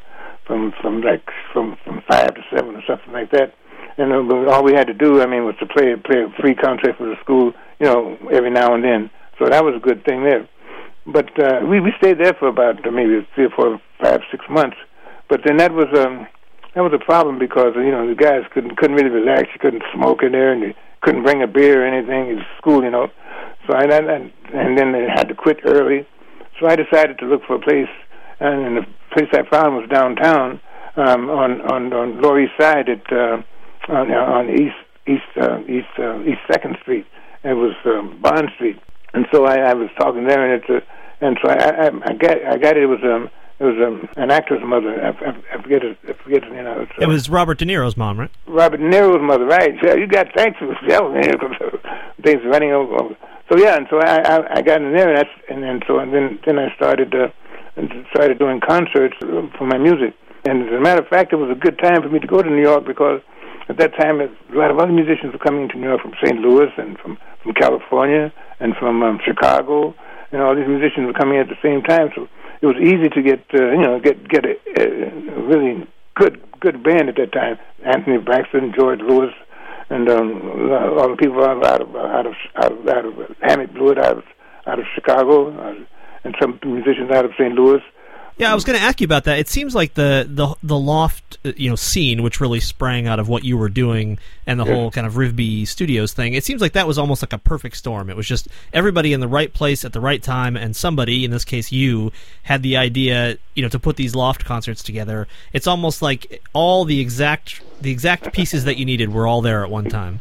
from 0.46 0.74
from 0.82 1.02
like 1.02 1.24
from 1.54 1.78
from 1.86 2.04
five 2.10 2.36
to 2.36 2.42
seven 2.54 2.76
or 2.76 2.84
something 2.86 3.14
like 3.14 3.32
that. 3.32 3.56
And 3.98 4.12
uh, 4.12 4.52
all 4.52 4.64
we 4.64 4.74
had 4.74 4.88
to 4.88 4.94
do, 4.94 5.22
I 5.22 5.26
mean, 5.26 5.46
was 5.46 5.56
to 5.62 5.66
play 5.66 5.96
play 5.96 6.24
a 6.24 6.42
free 6.42 6.56
concert 6.56 6.98
for 6.98 7.08
the 7.08 7.16
school, 7.24 7.54
you 7.80 7.88
know, 7.88 8.18
every 8.32 8.52
now 8.52 8.76
and 8.76 8.84
then. 8.84 9.10
So 9.40 9.48
that 9.48 9.64
was 9.64 9.76
a 9.76 9.80
good 9.80 10.04
thing 10.04 10.24
there. 10.24 10.50
But 11.08 11.32
uh, 11.40 11.66
we 11.66 11.80
we 11.80 11.94
stayed 11.98 12.20
there 12.20 12.34
for 12.34 12.50
about 12.50 12.86
uh, 12.86 12.92
maybe 12.92 13.26
three 13.36 13.46
or 13.46 13.52
four, 13.56 13.82
five, 14.04 14.20
six 14.32 14.44
months. 14.50 14.78
But 15.30 15.42
then 15.46 15.58
that 15.58 15.72
was 15.72 15.88
um 15.96 16.28
that 16.74 16.82
was 16.82 16.94
a 16.94 17.04
problem 17.04 17.38
because 17.38 17.74
you 17.76 17.92
know 17.92 18.08
the 18.08 18.16
guys 18.16 18.44
couldn't 18.54 18.78
couldn't 18.78 18.96
really 18.96 19.10
relax. 19.10 19.50
You 19.54 19.60
couldn't 19.60 19.84
smoke 19.94 20.24
in 20.24 20.32
there, 20.32 20.54
and 20.54 20.62
you 20.62 20.74
couldn't 21.02 21.24
bring 21.24 21.44
a 21.44 21.48
beer 21.48 21.84
or 21.84 21.88
anything 21.88 22.30
in 22.30 22.42
school, 22.58 22.84
you 22.84 22.90
know. 22.90 23.08
So 23.68 23.74
I 23.76 23.84
and 23.84 24.32
and 24.54 24.78
then 24.78 24.92
they 24.94 25.08
had 25.08 25.28
to 25.28 25.36
quit 25.36 25.60
early. 25.66 26.08
So 26.60 26.68
I 26.68 26.76
decided 26.76 27.20
to 27.20 27.26
look 27.26 27.42
for 27.46 27.56
a 27.56 27.60
place, 27.60 27.90
and 28.40 28.78
the 28.78 28.86
place 29.14 29.30
I 29.34 29.44
found 29.50 29.76
was 29.76 29.90
downtown 29.90 30.62
um, 30.96 31.30
on 31.30 31.62
on 31.62 31.94
on 31.94 32.22
Lower 32.22 32.40
East 32.40 32.54
Side 32.60 32.88
at 32.90 33.12
uh, 33.12 33.42
on, 33.90 34.12
on 34.12 34.50
East 34.50 34.80
East 35.08 35.28
uh, 35.38 35.60
East 35.68 35.92
uh, 36.00 36.22
East 36.22 36.42
Second 36.50 36.78
Street. 36.82 37.06
It 37.44 37.54
was 37.54 37.76
um, 37.86 38.20
Bond 38.22 38.50
Street, 38.56 38.80
and 39.14 39.26
so 39.34 39.46
I, 39.46 39.58
I 39.58 39.74
was 39.74 39.90
talking 39.98 40.26
there, 40.26 40.46
and 40.46 40.62
it's 40.62 40.70
a, 40.70 41.26
and 41.26 41.38
so 41.44 41.50
I, 41.50 41.56
I 41.56 41.88
I 41.88 42.14
got 42.14 42.38
I 42.46 42.58
got 42.58 42.78
it, 42.78 42.84
it 42.84 42.88
was 42.88 43.04
um 43.04 43.30
it 43.62 43.66
was 43.66 43.78
um, 43.86 44.10
an 44.18 44.32
actor's 44.32 44.64
mother. 44.66 44.90
I, 44.90 45.10
I, 45.10 45.38
I 45.54 45.62
forget 45.62 45.84
it. 45.84 45.96
I 46.10 46.14
forget 46.24 46.44
it. 46.44 46.52
You 46.52 46.64
know. 46.64 46.82
It's, 46.82 46.92
uh, 46.98 47.04
it 47.04 47.08
was 47.08 47.30
Robert 47.30 47.60
De 47.60 47.66
Niro's 47.66 47.96
mom, 47.96 48.20
right? 48.20 48.32
Robert 48.48 48.78
De 48.78 48.84
Niro's 48.84 49.22
mother, 49.22 49.46
right? 49.46 49.76
Yeah, 49.84 49.94
you 49.94 50.08
got 50.08 50.34
thanks 50.36 50.58
for 50.58 50.74
things 52.24 52.42
running 52.46 52.72
over. 52.72 53.16
So 53.52 53.60
yeah, 53.60 53.78
and 53.78 53.86
so 53.92 54.00
I, 54.00 54.18
I 54.18 54.58
I 54.58 54.62
got 54.64 54.82
in 54.82 54.94
there, 54.94 55.10
and 55.10 55.18
that's 55.18 55.30
and 55.48 55.62
then 55.62 55.82
so 55.86 56.00
and 56.00 56.12
then 56.12 56.40
then 56.44 56.58
I 56.58 56.74
started 56.76 57.14
uh, 57.14 57.28
started 58.10 58.40
doing 58.40 58.62
concerts 58.62 59.16
for 59.20 59.68
my 59.68 59.78
music. 59.78 60.16
And 60.50 60.68
as 60.68 60.74
a 60.74 60.82
matter 60.82 61.04
of 61.04 61.08
fact, 61.08 61.32
it 61.32 61.36
was 61.36 61.52
a 61.52 61.60
good 61.60 61.78
time 61.78 62.02
for 62.02 62.10
me 62.10 62.18
to 62.18 62.26
go 62.26 62.42
to 62.42 62.50
New 62.50 62.64
York 62.64 62.88
because 62.88 63.22
at 63.70 63.78
that 63.78 63.94
time 63.96 64.22
a 64.22 64.30
lot 64.58 64.72
of 64.72 64.80
other 64.80 64.92
musicians 64.92 65.34
were 65.34 65.40
coming 65.40 65.70
to 65.70 65.78
New 65.78 65.88
York 65.88 66.02
from 66.02 66.14
St. 66.24 66.40
Louis 66.40 66.72
and 66.78 66.98
from 66.98 67.20
from 67.44 67.54
California 67.54 68.34
and 68.60 68.76
from 68.78 69.04
um, 69.04 69.20
Chicago, 69.24 69.94
and 70.32 70.42
all 70.42 70.56
these 70.56 70.68
musicians 70.68 71.06
were 71.06 71.14
coming 71.14 71.38
at 71.38 71.48
the 71.48 71.62
same 71.62 71.84
time. 71.84 72.10
So 72.16 72.28
it 72.62 72.66
was 72.66 72.76
easy 72.78 73.10
to 73.10 73.22
get 73.22 73.44
uh, 73.54 73.72
you 73.72 73.82
know 73.82 74.00
get 74.00 74.28
get 74.28 74.46
a, 74.46 74.56
a 74.78 75.42
really 75.42 75.88
good 76.16 76.42
good 76.60 76.84
band 76.84 77.10
at 77.10 77.16
that 77.16 77.32
time. 77.34 77.58
Anthony 77.84 78.18
Braxton, 78.18 78.74
George 78.78 79.00
Lewis, 79.02 79.34
and 79.90 80.10
um, 80.10 80.72
all 80.98 81.10
the 81.10 81.18
people 81.18 81.44
out 81.44 81.58
of 81.58 81.64
out 81.64 81.82
of 81.82 81.96
out 81.96 82.26
of, 82.26 82.38
out 82.56 82.72
of, 82.72 82.88
out 82.88 83.06
of 83.06 83.36
Hammock 83.42 83.74
Blewett 83.74 83.98
out 83.98 84.18
of 84.18 84.24
out 84.68 84.80
of 84.80 84.86
Chicago, 84.94 85.50
uh, 85.58 85.74
and 86.24 86.36
some 86.40 86.60
musicians 86.64 87.12
out 87.12 87.26
of 87.26 87.32
St. 87.38 87.54
Louis. 87.54 87.82
Yeah, 88.38 88.52
I 88.52 88.56
was 88.56 88.64
going 88.64 88.78
to 88.78 88.84
ask 88.84 89.00
you 89.00 89.06
about 89.06 89.26
that. 89.26 89.38
It 89.38 89.50
seems 89.50 89.76
like 89.76 89.94
the 89.94 90.26
the 90.28 90.56
the 90.64 90.78
loft, 90.78 91.38
uh, 91.46 91.52
you 91.56 91.70
know, 91.70 91.76
scene, 91.76 92.24
which 92.24 92.42
really 92.42 92.60
sprang 92.60 93.08
out 93.08 93.20
of 93.20 93.28
what 93.28 93.44
you 93.44 93.58
were 93.58 93.70
doing, 93.70 94.18
and 94.48 94.60
the 94.60 94.66
whole 94.66 94.90
kind 94.90 95.06
of 95.06 95.14
Rivbea 95.14 95.68
Studios 95.68 96.14
thing. 96.14 96.34
It 96.34 96.44
seems 96.44 96.62
like 96.62 96.74
that 96.74 96.88
was 96.88 96.98
almost 96.98 97.22
like 97.22 97.34
a 97.34 97.38
perfect 97.38 97.78
storm. 97.78 98.10
It 98.10 98.16
was 98.16 98.28
just 98.28 98.48
everybody 98.74 99.14
in 99.14 99.20
the 99.20 99.28
right 99.28 99.54
place 99.54 99.86
at 99.86 99.94
the 99.94 100.00
right 100.00 100.24
time, 100.24 100.58
and 100.58 100.76
somebody, 100.76 101.24
in 101.24 101.32
this 101.32 101.46
case 101.46 101.72
you, 101.72 102.12
had 102.44 102.64
the 102.64 102.78
idea, 102.78 103.38
you 103.54 103.62
know, 103.62 103.70
to 103.70 103.80
put 103.80 103.96
these 103.96 104.16
loft 104.16 104.44
concerts 104.44 104.82
together. 104.82 105.28
It's 105.54 105.68
almost 105.68 106.02
like 106.02 106.42
all 106.54 106.86
the 106.86 107.00
exact 107.00 107.62
the 107.82 107.92
exact 107.92 108.34
pieces 108.34 108.64
that 108.66 108.78
you 108.78 108.86
needed 108.86 109.14
were 109.14 109.28
all 109.28 109.42
there 109.42 109.64
at 109.64 109.70
one 109.70 109.86
time. 109.86 110.20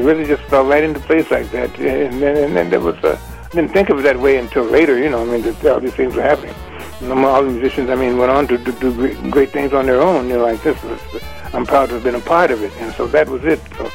Really 0.00 0.24
just 0.24 0.42
fell 0.44 0.64
right 0.66 0.82
into 0.82 1.00
place 1.00 1.30
like 1.30 1.50
that. 1.50 1.70
And 1.78 2.22
then, 2.22 2.36
and 2.36 2.56
then 2.56 2.70
there 2.70 2.80
was, 2.80 2.96
uh, 3.04 3.18
I 3.44 3.48
didn't 3.54 3.72
think 3.72 3.90
of 3.90 3.98
it 3.98 4.02
that 4.02 4.18
way 4.18 4.38
until 4.38 4.64
later. 4.64 4.98
You 4.98 5.10
know, 5.10 5.22
I 5.22 5.24
mean, 5.24 5.42
that 5.42 5.64
all 5.66 5.80
these 5.80 5.94
things 5.94 6.14
were 6.14 6.22
happening. 6.22 6.54
And 7.00 7.12
all 7.24 7.42
the 7.42 7.50
musicians, 7.50 7.90
I 7.90 7.94
mean, 7.94 8.18
went 8.18 8.30
on 8.30 8.46
to 8.48 8.58
do, 8.58 8.72
do 8.72 9.30
great, 9.30 9.50
things 9.50 9.72
on 9.72 9.86
their 9.86 10.00
own. 10.00 10.28
You 10.28 10.34
know, 10.34 10.44
like 10.44 10.62
this 10.62 10.80
was, 10.82 11.00
I'm 11.52 11.66
proud 11.66 11.88
to 11.88 11.94
have 11.94 12.04
been 12.04 12.14
a 12.14 12.20
part 12.20 12.50
of 12.50 12.62
it. 12.62 12.72
And 12.78 12.94
so 12.94 13.06
that 13.08 13.28
was 13.28 13.44
it. 13.44 13.60
So. 13.76 13.89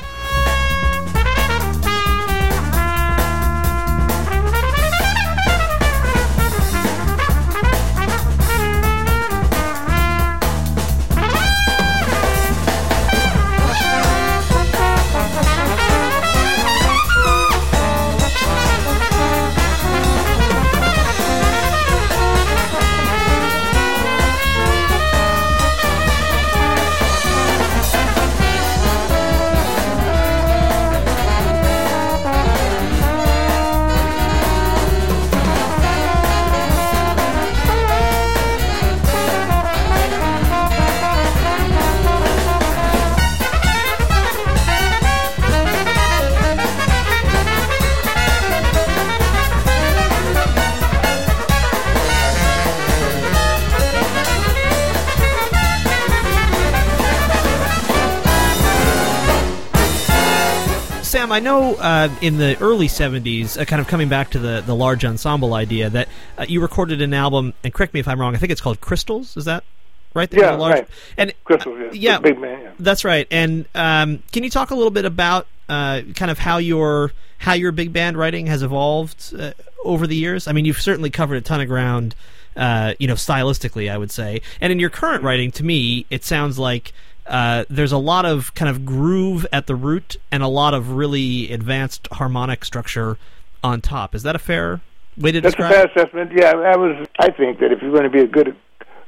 I 61.36 61.42
know 61.42 61.76
uh, 61.76 62.08
in 62.22 62.38
the 62.38 62.58
early 62.62 62.88
'70s, 62.88 63.60
uh, 63.60 63.66
kind 63.66 63.82
of 63.82 63.90
coming 63.90 64.08
back 64.08 64.30
to 64.30 64.40
the 64.40 64.64
the 64.66 64.74
large 64.74 65.04
ensemble 65.04 65.54
idea, 65.54 65.90
that 65.90 66.08
uh, 66.38 66.46
you 66.48 66.62
recorded 66.62 67.02
an 67.02 67.14
album. 67.14 67.54
And 67.62 67.74
correct 67.74 67.94
me 67.94 68.00
if 68.00 68.08
I'm 68.08 68.22
wrong. 68.22 68.36
I 68.36 68.38
think 68.38 68.54
it's 68.54 68.62
called 68.62 68.80
Crystals. 68.80 69.36
Is 69.36 69.44
that 69.44 69.66
right? 70.14 70.34
Yeah, 70.34 70.52
large, 70.52 70.74
right. 70.74 70.88
And 71.18 71.34
Crystals, 71.44 71.78
uh, 71.78 71.84
yeah. 71.88 72.14
yeah, 72.14 72.20
Big 72.20 72.40
man, 72.40 72.62
yeah. 72.62 72.72
that's 72.80 73.04
right. 73.04 73.28
And 73.30 73.66
um, 73.76 74.24
can 74.32 74.46
you 74.46 74.50
talk 74.50 74.72
a 74.72 74.76
little 74.76 74.92
bit 74.92 75.04
about 75.04 75.46
uh, 75.68 76.04
kind 76.16 76.32
of 76.32 76.40
how 76.40 76.58
your 76.58 77.12
how 77.40 77.52
your 77.52 77.74
big 77.74 77.92
band 77.92 78.16
writing 78.16 78.48
has 78.48 78.64
evolved 78.64 79.34
uh, 79.38 79.52
over 79.84 80.08
the 80.08 80.16
years? 80.16 80.48
I 80.48 80.54
mean, 80.54 80.64
you've 80.64 80.80
certainly 80.80 81.10
covered 81.10 81.36
a 81.36 81.42
ton 81.42 81.60
of 81.60 81.68
ground. 81.68 82.16
Uh, 82.56 82.94
you 82.98 83.08
know, 83.08 83.16
stylistically, 83.16 83.92
I 83.92 83.98
would 83.98 84.12
say, 84.12 84.40
and 84.62 84.72
in 84.72 84.80
your 84.80 84.90
current 84.90 85.22
writing, 85.24 85.52
to 85.52 85.66
me, 85.66 86.06
it 86.10 86.24
sounds 86.24 86.58
like 86.58 86.94
uh, 87.28 87.66
there's 87.70 87.92
a 87.92 87.98
lot 87.98 88.26
of 88.26 88.54
kind 88.54 88.70
of 88.70 88.86
groove 88.86 89.46
at 89.52 89.68
the 89.68 89.76
root 89.76 90.18
and 90.32 90.44
a 90.44 90.48
lot 90.48 90.74
of 90.74 90.92
really 90.92 91.52
advanced 91.52 92.08
harmonic 92.12 92.64
structure 92.64 93.18
on 93.64 93.82
top. 93.82 94.14
Is 94.14 94.24
that 94.24 94.36
a 94.36 94.40
fair 94.40 94.82
way 95.18 95.32
to 95.32 95.42
That's 95.42 95.56
a 95.56 95.58
describe? 95.58 95.74
fair 95.74 95.86
assessment. 95.88 96.32
Yeah, 96.36 96.52
I 96.52 96.78
was. 96.78 97.08
I 97.20 97.32
think 97.32 97.60
that 97.60 97.72
if 97.72 97.82
you're 97.82 97.92
going 97.92 98.04
to 98.04 98.10
be 98.10 98.22
a 98.22 98.28
good 98.28 98.56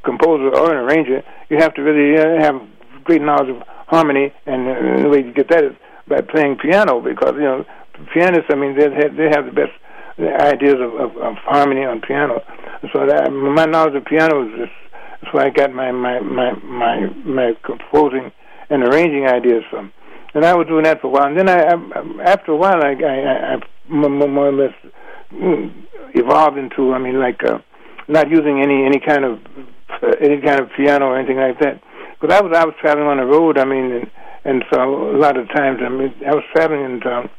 composer 0.03 0.55
or 0.55 0.73
an 0.73 0.77
arranger, 0.85 1.23
you 1.49 1.57
have 1.57 1.73
to 1.75 1.81
really 1.81 2.17
uh, 2.17 2.41
have 2.41 2.61
great 3.03 3.21
knowledge 3.21 3.49
of 3.49 3.61
harmony, 3.87 4.33
and, 4.45 4.67
uh, 4.67 5.01
the 5.03 5.09
way 5.09 5.19
you 5.23 5.33
get 5.33 5.49
that 5.49 5.63
is 5.63 5.73
by 6.07 6.21
playing 6.21 6.57
piano, 6.57 6.99
because 7.01 7.33
you 7.35 7.41
know 7.41 7.65
pianists. 8.13 8.49
I 8.49 8.55
mean, 8.55 8.77
they 8.77 8.83
have, 8.83 9.15
they 9.15 9.29
have 9.29 9.45
the 9.45 9.51
best 9.51 9.73
ideas 10.19 10.75
of, 10.75 10.93
of, 10.95 11.17
of 11.17 11.35
harmony 11.35 11.85
on 11.85 12.01
piano. 12.01 12.41
So 12.93 13.05
that 13.05 13.31
my 13.31 13.65
knowledge 13.65 13.95
of 13.95 14.05
piano 14.05 14.47
is 14.47 14.59
just 14.59 14.86
that's 15.21 15.33
where 15.33 15.45
I 15.45 15.49
got 15.49 15.73
my 15.73 15.91
my 15.91 16.19
my 16.19 16.53
my, 16.63 17.07
my 17.25 17.51
composing 17.65 18.31
and 18.69 18.83
arranging 18.83 19.27
ideas 19.27 19.63
from. 19.69 19.91
And 20.33 20.45
I 20.45 20.53
was 20.53 20.67
doing 20.67 20.83
that 20.83 21.01
for 21.01 21.07
a 21.07 21.09
while. 21.09 21.25
And 21.25 21.37
then 21.37 21.49
I, 21.49 21.63
I 21.63 22.31
after 22.31 22.51
a 22.51 22.55
while, 22.55 22.83
I, 22.83 22.93
I, 22.93 23.55
I 23.55 23.57
more 23.87 24.49
or 24.49 24.53
less 24.53 24.73
mm, 25.33 25.73
evolved 26.13 26.57
into. 26.57 26.93
I 26.93 26.99
mean, 26.99 27.19
like 27.19 27.43
uh, 27.43 27.59
not 28.07 28.29
using 28.29 28.61
any 28.61 28.85
any 28.85 28.99
kind 28.99 29.25
of 29.25 29.39
uh, 30.03 30.13
any 30.21 30.41
kind 30.41 30.59
of 30.59 30.69
piano 30.75 31.07
or 31.07 31.17
anything 31.17 31.37
like 31.37 31.59
that. 31.59 31.81
Because 32.19 32.35
I 32.35 32.41
was 32.41 32.55
I 32.55 32.65
was 32.65 32.75
traveling 32.79 33.07
on 33.07 33.17
the 33.17 33.25
road. 33.25 33.57
I 33.57 33.65
mean, 33.65 33.91
and, 33.91 34.11
and 34.45 34.63
so 34.71 35.09
a 35.15 35.17
lot 35.17 35.37
of 35.37 35.47
times 35.49 35.79
I 35.83 35.89
mean 35.89 36.13
I 36.25 36.35
was 36.35 36.43
traveling 36.53 36.85
and 36.85 37.05
um, 37.05 37.29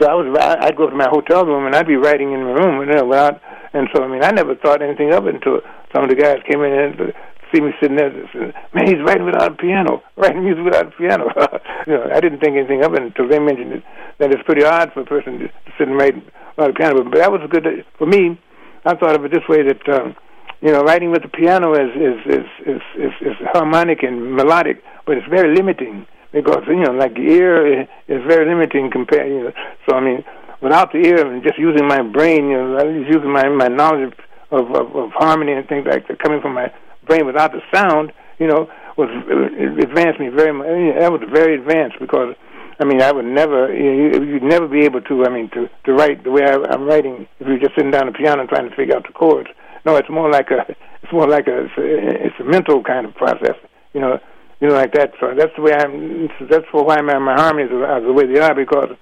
so 0.00 0.08
I 0.08 0.14
was 0.14 0.26
I'd 0.60 0.76
go 0.76 0.88
to 0.88 0.96
my 0.96 1.08
hotel 1.08 1.44
room 1.44 1.66
and 1.66 1.74
I'd 1.74 1.86
be 1.86 1.96
writing 1.96 2.32
in 2.32 2.40
the 2.40 2.54
room 2.54 2.80
you 2.80 2.94
know, 2.94 3.04
without. 3.04 3.40
And 3.72 3.88
so 3.94 4.02
I 4.02 4.08
mean 4.08 4.22
I 4.22 4.30
never 4.30 4.54
thought 4.54 4.82
anything 4.82 5.12
of 5.12 5.26
it 5.26 5.36
until 5.36 5.60
some 5.92 6.04
of 6.04 6.10
the 6.10 6.16
guys 6.16 6.38
came 6.48 6.62
in 6.62 6.72
and 6.72 7.12
see 7.52 7.60
me 7.60 7.72
sitting 7.80 7.96
there. 7.96 8.08
And 8.08 8.28
said, 8.32 8.54
Man, 8.74 8.86
he's 8.86 9.00
writing 9.04 9.24
without 9.24 9.52
a 9.52 9.56
piano, 9.56 10.02
writing 10.16 10.44
music 10.44 10.64
without 10.64 10.88
a 10.88 10.90
piano. 10.90 11.28
you 11.86 11.94
know, 11.94 12.08
I 12.12 12.20
didn't 12.20 12.40
think 12.40 12.56
anything 12.56 12.84
of 12.84 12.94
it 12.94 13.02
until 13.02 13.28
they 13.28 13.38
mentioned 13.38 13.72
it. 13.72 13.82
That 14.18 14.32
it's 14.32 14.42
pretty 14.44 14.64
odd 14.64 14.92
for 14.92 15.00
a 15.00 15.06
person 15.06 15.38
to 15.38 15.48
sit 15.78 15.88
and 15.88 15.96
write 15.96 16.14
without 16.56 16.70
a 16.70 16.74
piano. 16.74 17.04
But 17.04 17.18
that 17.18 17.32
was 17.32 17.40
a 17.44 17.48
good 17.48 17.84
for 17.96 18.06
me. 18.06 18.38
I 18.84 18.94
thought 18.94 19.16
of 19.16 19.24
it 19.24 19.32
this 19.32 19.46
way 19.48 19.62
that. 19.62 19.88
Um, 19.88 20.16
you 20.60 20.72
know, 20.72 20.82
writing 20.82 21.12
with 21.12 21.22
the 21.22 21.28
piano 21.28 21.72
is 21.72 21.94
is 21.94 22.18
is 22.26 22.46
is 22.66 22.82
is, 22.98 23.12
is 23.20 23.36
harmonic 23.52 24.02
and 24.02 24.34
melodic, 24.34 24.82
but 25.06 25.16
it's 25.16 25.28
very 25.28 25.54
limiting 25.54 26.04
because 26.32 26.64
you 26.66 26.82
know, 26.82 26.90
like 26.90 27.14
the 27.14 27.30
ear 27.30 27.82
is 27.82 28.22
very 28.26 28.44
limiting 28.44 28.90
compared. 28.90 29.28
You 29.28 29.44
know, 29.44 29.52
so 29.88 29.94
I 29.94 30.00
mean, 30.00 30.24
without 30.60 30.92
the 30.92 30.98
ear 30.98 31.26
and 31.26 31.42
just 31.42 31.58
using 31.58 31.86
my 31.86 32.02
brain, 32.02 32.48
you 32.48 32.56
know, 32.56 32.78
just 32.78 33.14
using 33.14 33.32
my 33.32 33.48
my 33.48 33.68
knowledge 33.68 34.12
of, 34.50 34.70
of 34.70 34.96
of 34.96 35.10
harmony 35.12 35.52
and 35.52 35.68
things 35.68 35.86
like 35.86 36.08
that 36.08 36.18
coming 36.18 36.40
from 36.40 36.54
my 36.54 36.72
brain 37.06 37.26
without 37.26 37.52
the 37.52 37.60
sound, 37.72 38.12
you 38.38 38.46
know, 38.46 38.68
was 38.96 39.08
it 39.28 39.84
advanced 39.84 40.20
me 40.20 40.28
very 40.28 40.52
much. 40.52 40.66
That 41.00 41.12
was 41.12 41.22
very 41.32 41.54
advanced 41.54 41.98
because. 42.00 42.34
I 42.80 42.84
mean, 42.84 43.02
I 43.02 43.10
would 43.10 43.24
never, 43.24 43.74
you 43.74 44.12
know, 44.12 44.22
you'd 44.22 44.44
never 44.44 44.68
be 44.68 44.84
able 44.84 45.00
to, 45.00 45.24
I 45.24 45.30
mean, 45.30 45.50
to, 45.50 45.68
to 45.86 45.92
write 45.92 46.22
the 46.22 46.30
way 46.30 46.44
I, 46.44 46.54
I'm 46.70 46.84
writing 46.84 47.26
if 47.40 47.48
you're 47.48 47.58
just 47.58 47.74
sitting 47.74 47.90
down 47.90 48.06
at 48.06 48.12
the 48.12 48.18
piano 48.18 48.42
and 48.42 48.48
trying 48.48 48.70
to 48.70 48.76
figure 48.76 48.94
out 48.94 49.04
the 49.04 49.12
chords. 49.12 49.48
No, 49.84 49.96
it's 49.96 50.08
more 50.08 50.30
like 50.30 50.52
a 50.52 50.64
it's 51.02 51.12
more 51.12 51.26
like 51.26 51.46
a 51.48 51.64
it's 51.64 51.78
a, 51.78 52.26
it's 52.26 52.40
a 52.40 52.44
mental 52.44 52.82
kind 52.82 53.06
of 53.06 53.14
process. 53.14 53.56
You 53.94 54.00
know, 54.00 54.18
you 54.60 54.68
know 54.68 54.74
like 54.74 54.92
that. 54.92 55.12
So 55.18 55.34
that's 55.36 55.50
the 55.56 55.62
way 55.62 55.72
I'm. 55.72 56.28
That's 56.50 56.66
why 56.72 57.00
my, 57.00 57.18
my 57.18 57.34
harmonies 57.34 57.72
are 57.72 58.00
the 58.00 58.12
way 58.12 58.26
they 58.26 58.38
are 58.38 58.54
because 58.54 58.94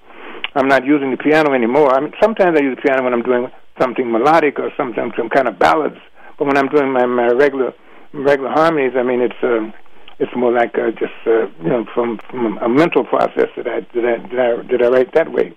I'm 0.57 0.67
not 0.67 0.85
using 0.85 1.11
the 1.11 1.17
piano 1.17 1.53
anymore. 1.53 1.93
I 1.93 2.01
mean, 2.01 2.13
sometimes 2.21 2.57
I 2.57 2.63
use 2.63 2.75
the 2.75 2.81
piano 2.81 3.03
when 3.03 3.13
I'm 3.13 3.21
doing 3.21 3.47
something 3.79 4.11
melodic 4.11 4.59
or 4.59 4.71
something 4.75 5.11
some 5.17 5.29
kind 5.29 5.47
of 5.47 5.59
ballads. 5.59 5.97
But 6.37 6.45
when 6.47 6.57
I'm 6.57 6.67
doing 6.67 6.91
my 6.91 7.05
my 7.05 7.27
regular 7.27 7.73
regular 8.13 8.51
harmonies, 8.51 8.93
I 8.97 9.03
mean 9.03 9.21
it's 9.21 9.41
um, 9.43 9.73
it's 10.19 10.31
more 10.35 10.51
like 10.51 10.75
uh, 10.77 10.91
just 10.91 11.13
uh, 11.25 11.47
you 11.63 11.69
know 11.69 11.85
from, 11.93 12.19
from 12.29 12.57
a 12.57 12.69
mental 12.69 13.05
process 13.05 13.49
that 13.55 13.67
I 13.67 13.81
that 13.93 14.05
I 14.05 14.17
that 14.33 14.39
I, 14.39 14.67
that 14.71 14.81
I 14.83 14.87
write 14.89 15.13
that 15.13 15.31
way. 15.31 15.55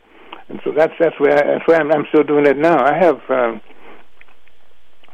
And 0.49 0.61
so 0.65 0.73
that's 0.77 0.93
that's 1.01 1.19
where 1.19 1.33
I, 1.33 1.59
that's 1.59 1.67
why 1.67 1.77
I'm, 1.77 1.91
I'm 1.93 2.07
still 2.11 2.25
doing 2.25 2.47
it 2.47 2.57
now. 2.59 2.85
I 2.85 2.97
have. 2.97 3.21
Um, 3.29 3.61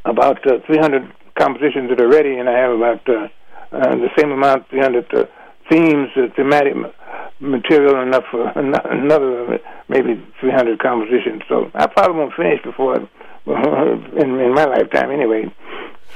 about 0.07 0.39
uh, 0.47 0.59
300 0.67 1.13
compositions 1.39 1.91
that 1.91 2.01
are 2.01 2.09
ready, 2.09 2.39
and 2.39 2.49
I 2.49 2.59
have 2.59 2.73
about 2.73 3.09
uh, 3.09 3.29
uh, 3.73 3.97
the 3.97 4.09
same 4.17 4.31
amount, 4.31 4.69
300 4.71 5.13
uh, 5.13 5.25
themes, 5.71 6.09
uh, 6.17 6.29
thematic 6.37 6.75
material 7.41 8.03
enough 8.03 8.25
for 8.31 8.49
another 8.57 9.59
maybe 9.89 10.23
300 10.41 10.79
compositions. 10.79 11.43
So 11.49 11.71
I 11.75 11.87
probably 11.87 12.19
won't 12.19 12.35
finish 12.35 12.63
before 12.63 12.97
in, 13.47 14.41
in 14.41 14.55
my 14.55 14.65
lifetime 14.65 15.11
anyway. 15.11 15.53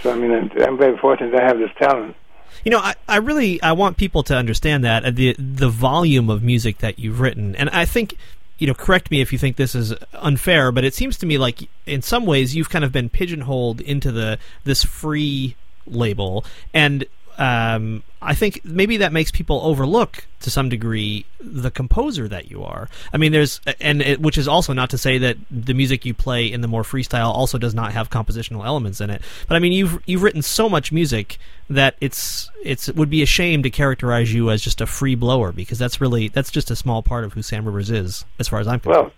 So 0.02 0.12
I 0.12 0.16
mean, 0.16 0.50
I'm 0.60 0.78
very 0.78 0.96
fortunate 0.98 1.36
to 1.36 1.42
have 1.42 1.58
this 1.58 1.70
talent. 1.80 2.16
You 2.64 2.72
know, 2.72 2.78
I, 2.78 2.94
I 3.08 3.18
really 3.18 3.62
I 3.62 3.72
want 3.72 3.96
people 3.96 4.22
to 4.24 4.36
understand 4.36 4.84
that 4.84 5.04
uh, 5.04 5.10
the 5.10 5.36
the 5.38 5.68
volume 5.68 6.28
of 6.28 6.42
music 6.42 6.78
that 6.78 6.98
you've 6.98 7.20
written, 7.20 7.54
and 7.56 7.70
I 7.70 7.84
think 7.84 8.16
you 8.58 8.66
know, 8.66 8.74
correct 8.74 9.10
me 9.10 9.22
if 9.22 9.32
you 9.32 9.38
think 9.38 9.56
this 9.56 9.74
is 9.74 9.94
unfair, 10.12 10.70
but 10.70 10.84
it 10.84 10.94
seems 10.94 11.16
to 11.18 11.26
me 11.26 11.38
like 11.38 11.68
in 11.86 12.02
some 12.02 12.26
ways 12.26 12.54
you've 12.54 12.68
kind 12.68 12.84
of 12.84 12.92
been 12.92 13.08
pigeonholed 13.08 13.80
into 13.80 14.12
the 14.12 14.38
this 14.64 14.84
free 14.84 15.56
label, 15.86 16.44
and 16.74 17.06
um, 17.38 18.02
I 18.22 18.34
think 18.34 18.64
maybe 18.64 18.98
that 18.98 19.12
makes 19.12 19.30
people 19.30 19.60
overlook 19.62 20.26
to 20.40 20.50
some 20.50 20.68
degree 20.68 21.24
the 21.40 21.70
composer 21.70 22.28
that 22.28 22.50
you 22.50 22.62
are. 22.64 22.88
I 23.12 23.16
mean, 23.16 23.32
there's 23.32 23.60
and 23.80 24.02
it, 24.02 24.20
which 24.20 24.36
is 24.36 24.46
also 24.46 24.72
not 24.72 24.90
to 24.90 24.98
say 24.98 25.16
that 25.18 25.38
the 25.50 25.72
music 25.72 26.04
you 26.04 26.12
play 26.12 26.50
in 26.50 26.60
the 26.60 26.68
more 26.68 26.82
freestyle 26.82 27.32
also 27.32 27.56
does 27.56 27.74
not 27.74 27.92
have 27.92 28.10
compositional 28.10 28.66
elements 28.66 29.00
in 29.00 29.08
it. 29.08 29.22
But 29.48 29.56
I 29.56 29.58
mean, 29.58 29.72
you've 29.72 30.02
you've 30.06 30.22
written 30.22 30.42
so 30.42 30.68
much 30.68 30.92
music 30.92 31.38
that 31.70 31.96
it's 32.00 32.50
it's 32.62 32.88
it 32.88 32.96
would 32.96 33.10
be 33.10 33.22
a 33.22 33.26
shame 33.26 33.62
to 33.62 33.70
characterize 33.70 34.34
you 34.34 34.50
as 34.50 34.60
just 34.60 34.80
a 34.80 34.86
free 34.86 35.14
blower 35.14 35.50
because 35.52 35.78
that's 35.78 36.00
really 36.00 36.28
that's 36.28 36.50
just 36.50 36.70
a 36.70 36.76
small 36.76 37.02
part 37.02 37.24
of 37.24 37.32
who 37.32 37.42
Sam 37.42 37.64
Rivers 37.64 37.90
is, 37.90 38.26
as 38.38 38.48
far 38.48 38.60
as 38.60 38.68
I'm 38.68 38.80
concerned. 38.80 39.04
Well, 39.04 39.12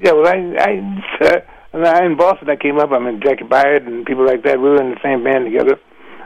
yeah, 0.00 0.12
well, 0.12 0.26
I, 0.26 0.54
I, 0.58 1.42
uh, 2.00 2.04
in 2.04 2.16
Boston, 2.16 2.48
I 2.48 2.56
came 2.56 2.78
up. 2.78 2.92
I 2.92 2.98
mean, 2.98 3.20
Jaki 3.20 3.48
Byard 3.48 3.86
and 3.86 4.06
people 4.06 4.24
like 4.24 4.42
that. 4.44 4.58
We 4.58 4.70
were 4.70 4.80
in 4.80 4.90
the 4.90 5.00
same 5.02 5.24
band 5.24 5.44
together. 5.44 5.78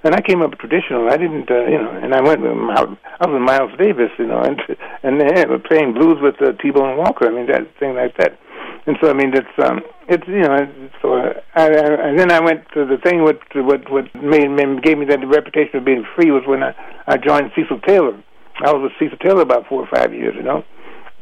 And 0.05 0.15
I 0.15 0.21
came 0.21 0.43
up 0.43 0.59
traditional. 0.59 1.09
I 1.09 1.17
didn't, 1.17 1.51
uh, 1.51 1.65
you 1.67 1.79
know, 1.79 1.91
and 1.91 2.15
I 2.15 2.21
went 2.21 2.41
with 2.43 2.57
Miles, 2.57 2.97
I 3.21 3.27
was 3.27 3.35
with 3.35 3.43
Miles 3.43 3.73
Davis, 3.79 4.11
you 4.19 4.27
know, 4.27 4.43
and 4.43 4.61
and 5.03 5.21
then 5.21 5.47
playing 5.69 5.95
blues 5.95 6.19
with 6.21 6.41
uh, 6.43 6.53
T-Bone 6.61 6.97
Walker. 6.97 7.29
I 7.29 7.31
mean, 7.31 7.47
that 7.47 7.63
thing 7.79 7.95
like 7.95 8.17
that. 8.19 8.39
And 8.87 8.97
so, 9.01 9.11
I 9.11 9.13
mean, 9.13 9.33
it's 9.35 9.57
um, 9.63 9.81
it's 10.09 10.27
you 10.27 10.43
know, 10.43 10.59
so 11.01 11.15
I, 11.15 11.31
I, 11.55 12.09
and 12.09 12.19
then 12.19 12.33
I 12.33 12.41
went 12.41 12.67
to 12.75 12.85
the 12.85 12.99
thing 12.99 13.23
what 13.23 13.39
what 13.55 13.91
what 13.91 14.13
made, 14.15 14.83
gave 14.83 14.99
me 14.99 15.07
that 15.07 15.27
reputation 15.27 15.77
of 15.77 15.85
being 15.85 16.05
free 16.17 16.31
was 16.31 16.43
when 16.47 16.63
I 16.63 16.75
I 17.07 17.17
joined 17.17 17.53
Cecil 17.55 17.81
Taylor. 17.87 18.21
I 18.61 18.73
was 18.73 18.83
with 18.83 18.93
Cecil 18.99 19.19
Taylor 19.19 19.43
about 19.43 19.67
four 19.69 19.83
or 19.83 19.89
five 19.95 20.13
years, 20.13 20.35
you 20.37 20.43
know. 20.43 20.65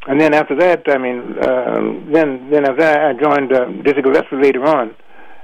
And 0.07 0.19
then 0.19 0.33
after 0.33 0.55
that, 0.55 0.81
I 0.89 0.97
mean, 0.97 1.37
uh, 1.37 1.77
then 2.11 2.49
then 2.49 2.65
after 2.65 2.81
that, 2.81 2.99
I 3.01 3.13
joined 3.13 3.53
uh, 3.53 3.65
Dizzy 3.83 4.01
Gillespie 4.01 4.41
later 4.41 4.65
on. 4.65 4.95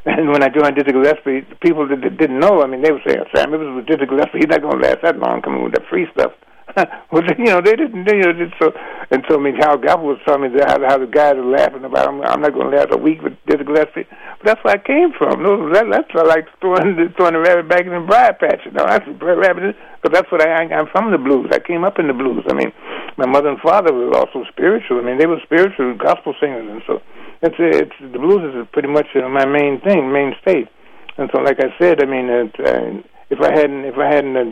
And 0.08 0.32
when 0.32 0.42
I 0.42 0.48
joined 0.48 0.78
Dizzy 0.78 0.96
Gillespie, 0.96 1.44
people 1.60 1.84
that 1.90 2.00
didn't 2.00 2.40
know, 2.40 2.64
I 2.64 2.68
mean, 2.68 2.82
they 2.82 2.92
would 2.92 3.04
say, 3.06 3.20
Sam 3.36 3.52
Rivers 3.52 3.76
was 3.76 3.86
Dizzy 3.92 4.08
Gillespie. 4.08 4.40
He's 4.40 4.48
not 4.48 4.62
going 4.62 4.80
to 4.80 4.88
last 4.88 5.04
that 5.04 5.20
long 5.20 5.42
coming 5.42 5.64
with 5.64 5.74
that 5.74 5.84
free 5.90 6.08
stuff. 6.16 6.32
well, 7.12 7.24
you 7.38 7.52
know, 7.52 7.60
they 7.60 7.76
didn't, 7.76 8.08
you 8.08 8.24
know, 8.24 8.32
so, 8.56 8.72
and 9.12 9.24
so, 9.28 9.36
I 9.36 9.42
mean, 9.44 9.56
Hal 9.60 9.76
Galper 9.76 10.16
was 10.16 10.20
telling 10.24 10.48
me 10.48 10.60
how, 10.64 10.80
how 10.80 10.98
the 10.98 11.12
guys 11.12 11.36
are 11.36 11.44
laughing 11.44 11.84
about, 11.84 12.08
I'm, 12.08 12.22
I'm 12.24 12.40
not 12.40 12.54
going 12.54 12.72
to 12.72 12.76
last 12.78 12.96
a 12.96 12.98
week 12.98 13.20
with 13.22 13.36
Dizzy 13.48 13.68
Gillespie. 13.68 14.08
But 14.40 14.46
that's 14.46 14.64
where 14.64 14.76
I 14.76 14.80
came 14.80 15.12
from. 15.12 15.44
Those, 15.44 15.76
that, 15.76 15.92
that's 15.92 16.08
why 16.16 16.24
I 16.24 16.40
like 16.40 16.48
throwing, 16.64 16.96
throwing 17.20 17.36
the 17.36 17.44
rabbit 17.44 17.68
back 17.68 17.84
in 17.84 17.92
the 17.92 18.00
briar 18.00 18.32
patch, 18.32 18.64
you 18.64 18.72
know, 18.72 18.88
that's 18.88 19.08
rabbit, 19.20 19.76
but 20.04 20.14
that's 20.14 20.32
what 20.32 20.40
I, 20.40 20.72
I'm 20.72 20.88
from 20.88 21.12
the 21.12 21.20
blues. 21.20 21.52
I 21.52 21.60
came 21.60 21.84
up 21.84 22.00
in 22.00 22.08
the 22.08 22.16
blues. 22.16 22.48
I 22.48 22.54
mean, 22.54 22.72
my 23.20 23.28
mother 23.28 23.50
and 23.50 23.60
father 23.60 23.92
were 23.92 24.16
also 24.16 24.48
spiritual. 24.48 25.00
I 25.00 25.04
mean, 25.04 25.18
they 25.20 25.28
were 25.28 25.44
spiritual 25.44 26.00
gospel 26.00 26.36
singers, 26.40 26.64
and 26.64 26.82
so 26.88 27.04
it's, 27.42 27.56
it's, 27.60 27.98
the 28.02 28.20
blues 28.20 28.54
is 28.56 28.68
pretty 28.74 28.90
much 28.90 29.08
my 29.16 29.46
main 29.46 29.80
thing, 29.82 30.12
mainstay. 30.12 30.70
And 31.18 31.30
so, 31.34 31.42
like 31.42 31.58
I 31.60 31.74
said, 31.80 32.02
I 32.02 32.06
mean, 32.06 32.30
it, 32.30 32.56
uh, 32.60 33.02
if 33.30 33.42
I 33.42 33.52
hadn't 33.52 33.84
if 33.86 33.98
I 33.98 34.08
hadn't 34.08 34.38
uh, 34.38 34.44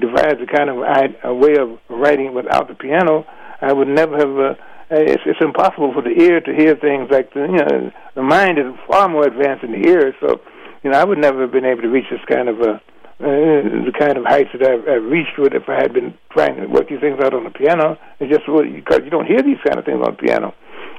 devised 0.00 0.40
a 0.42 0.46
kind 0.46 0.68
of 0.68 0.78
a 1.24 1.34
way 1.34 1.56
of 1.56 1.78
writing 1.88 2.34
without 2.34 2.68
the 2.68 2.74
piano, 2.74 3.24
I 3.60 3.72
would 3.72 3.88
never 3.88 4.16
have. 4.16 4.36
Uh, 4.36 4.54
it's, 4.90 5.22
it's 5.26 5.40
impossible 5.40 5.92
for 5.92 6.02
the 6.02 6.14
ear 6.22 6.40
to 6.40 6.54
hear 6.54 6.76
things 6.76 7.08
like 7.10 7.32
the 7.34 7.40
you 7.40 7.58
know 7.58 7.90
the 8.14 8.22
mind 8.22 8.58
is 8.58 8.66
far 8.86 9.08
more 9.08 9.26
advanced 9.26 9.62
than 9.62 9.72
the 9.72 9.88
ear. 9.88 10.14
So, 10.20 10.40
you 10.84 10.90
know, 10.90 10.98
I 10.98 11.04
would 11.04 11.18
never 11.18 11.42
have 11.42 11.52
been 11.52 11.64
able 11.64 11.82
to 11.82 11.88
reach 11.88 12.06
this 12.10 12.20
kind 12.28 12.48
of 12.48 12.60
uh, 12.60 12.78
uh, 13.18 13.88
the 13.88 13.92
kind 13.98 14.18
of 14.18 14.24
heights 14.24 14.50
that 14.52 14.62
I've, 14.62 14.86
I've 14.86 15.08
reached 15.10 15.38
with 15.38 15.54
if 15.54 15.68
I 15.68 15.80
had 15.80 15.94
been 15.94 16.12
trying 16.30 16.60
to 16.60 16.66
work 16.66 16.88
these 16.90 17.00
things 17.00 17.18
out 17.22 17.32
on 17.32 17.44
the 17.44 17.50
piano. 17.50 17.96
It's 18.20 18.30
just 18.30 18.44
because 18.44 19.00
you 19.02 19.10
don't 19.10 19.26
hear 19.26 19.42
these 19.42 19.58
kind 19.64 19.78
of 19.78 19.86
things 19.86 20.04
on 20.04 20.14
the 20.14 20.20
piano. 20.20 20.54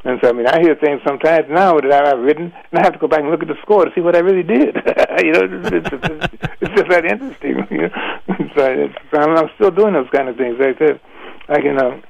And 0.08 0.20
so, 0.24 0.30
I 0.30 0.32
mean, 0.32 0.48
I 0.48 0.62
hear 0.62 0.74
things 0.76 1.02
sometimes 1.06 1.48
now 1.50 1.76
that 1.82 1.92
I've 1.92 2.24
written, 2.24 2.54
and 2.72 2.80
I 2.80 2.82
have 2.82 2.94
to 2.94 3.00
go 3.00 3.10
back 3.10 3.20
and 3.20 3.30
look 3.30 3.42
at 3.42 3.50
the 3.50 3.60
score 3.62 3.84
to 3.84 3.92
see 3.94 4.00
what 4.00 4.16
I 4.16 4.20
really 4.20 4.42
did. 4.42 4.74
you 5.20 5.34
know, 5.36 5.44
it's, 5.52 5.68
it's, 5.68 5.90
it's, 6.62 6.76
just 6.80 6.90
that 6.90 7.04
interesting. 7.04 7.68
You 7.70 7.92
know? 7.92 8.52
so, 8.56 8.72
it's, 8.72 8.96
I'm, 9.12 9.36
I'm 9.36 9.50
still 9.56 9.70
doing 9.70 9.96
those 9.96 10.08
kind 10.16 10.30
of 10.30 10.38
things. 10.38 10.56
Like 10.60 10.80
that. 10.80 11.02
I 11.50 11.60
can. 11.60 11.78
Um, 11.78 12.04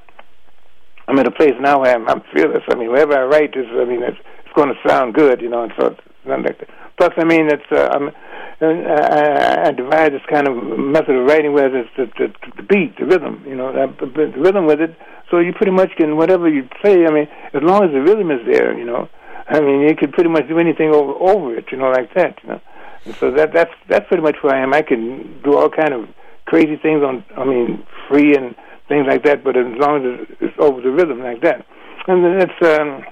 I'm 1.08 1.18
at 1.18 1.26
a 1.26 1.32
place 1.32 1.56
now 1.60 1.82
where 1.82 1.96
I'm, 1.96 2.08
I'm 2.08 2.22
fearless. 2.32 2.62
I 2.70 2.76
mean, 2.76 2.92
whatever 2.92 3.18
I 3.18 3.26
write 3.26 3.56
is, 3.58 3.66
I 3.72 3.86
mean, 3.86 4.04
it's, 4.04 4.18
it's 4.46 4.54
going 4.54 4.70
to 4.70 4.78
sound 4.88 5.16
good. 5.16 5.42
You 5.42 5.50
know, 5.50 5.64
and 5.64 5.74
so 5.80 5.88
it's 5.88 6.02
like 6.24 6.60
that. 6.60 6.70
Plus, 6.98 7.14
I 7.18 7.24
mean, 7.24 7.50
it's. 7.50 7.66
Uh, 7.72 7.90
I'm, 7.92 8.12
I, 8.60 9.68
I 9.68 9.72
devise 9.72 10.12
this 10.12 10.26
kind 10.30 10.48
of 10.48 10.56
method 10.80 11.16
of 11.16 11.26
writing 11.28 11.54
where 11.54 11.76
it's 11.76 11.90
the, 11.96 12.06
the, 12.18 12.34
the 12.56 12.64
beat, 12.64 12.98
the 12.98 13.06
rhythm, 13.06 13.44
you 13.46 13.56
know, 13.56 13.72
the, 13.72 14.06
the 14.06 14.40
rhythm 14.40 14.66
with 14.66 14.82
it. 14.82 14.98
So 15.30 15.40
you 15.40 15.54
pretty 15.54 15.72
much 15.72 15.92
can 15.98 16.18
whatever 16.18 16.50
you 16.50 16.68
play. 16.82 17.06
I 17.06 17.12
mean, 17.12 17.28
as 17.54 17.62
long 17.62 17.84
as 17.84 17.92
the 17.92 18.02
rhythm 18.02 18.32
is 18.32 18.40
there, 18.46 18.78
you 18.78 18.86
know. 18.86 19.10
I 19.50 19.62
mean, 19.62 19.82
you 19.82 19.96
could 19.96 20.12
pretty 20.12 20.30
much 20.30 20.48
do 20.48 20.60
anything 20.60 20.90
over 20.90 21.14
over 21.14 21.56
it, 21.56 21.66
you 21.72 21.78
know, 21.78 21.90
like 21.90 22.14
that, 22.16 22.38
you 22.44 22.50
know. 22.50 22.62
And 23.06 23.16
so 23.16 23.32
that 23.32 23.54
that's 23.54 23.72
that's 23.88 24.08
pretty 24.08 24.24
much 24.24 24.36
who 24.42 24.50
I 24.50 24.58
am. 24.58 24.74
I 24.74 24.82
can 24.82 25.42
do 25.44 25.58
all 25.58 25.70
kind 25.70 25.94
of 25.94 26.10
crazy 26.46 26.78
things 26.78 27.04
on, 27.04 27.24
I 27.38 27.46
mean, 27.46 27.86
free 28.10 28.36
and 28.36 28.56
things 28.88 29.06
like 29.08 29.24
that. 29.24 29.44
But 29.44 29.56
as 29.56 29.68
long 29.78 30.04
as 30.06 30.28
it's 30.42 30.56
over 30.60 30.82
the 30.82 30.92
rhythm 30.92 31.22
like 31.22 31.42
that, 31.42 31.66
and 32.08 32.24
then 32.24 32.42
it's 32.42 32.60
um, 32.62 33.04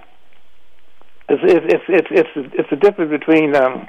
it's 1.30 1.44
it's 1.44 1.66
it's 1.74 2.10
it's 2.10 2.30
it's, 2.36 2.54
it's 2.54 2.72
a 2.72 2.76
difference 2.76 3.12
between 3.12 3.56
um 3.56 3.88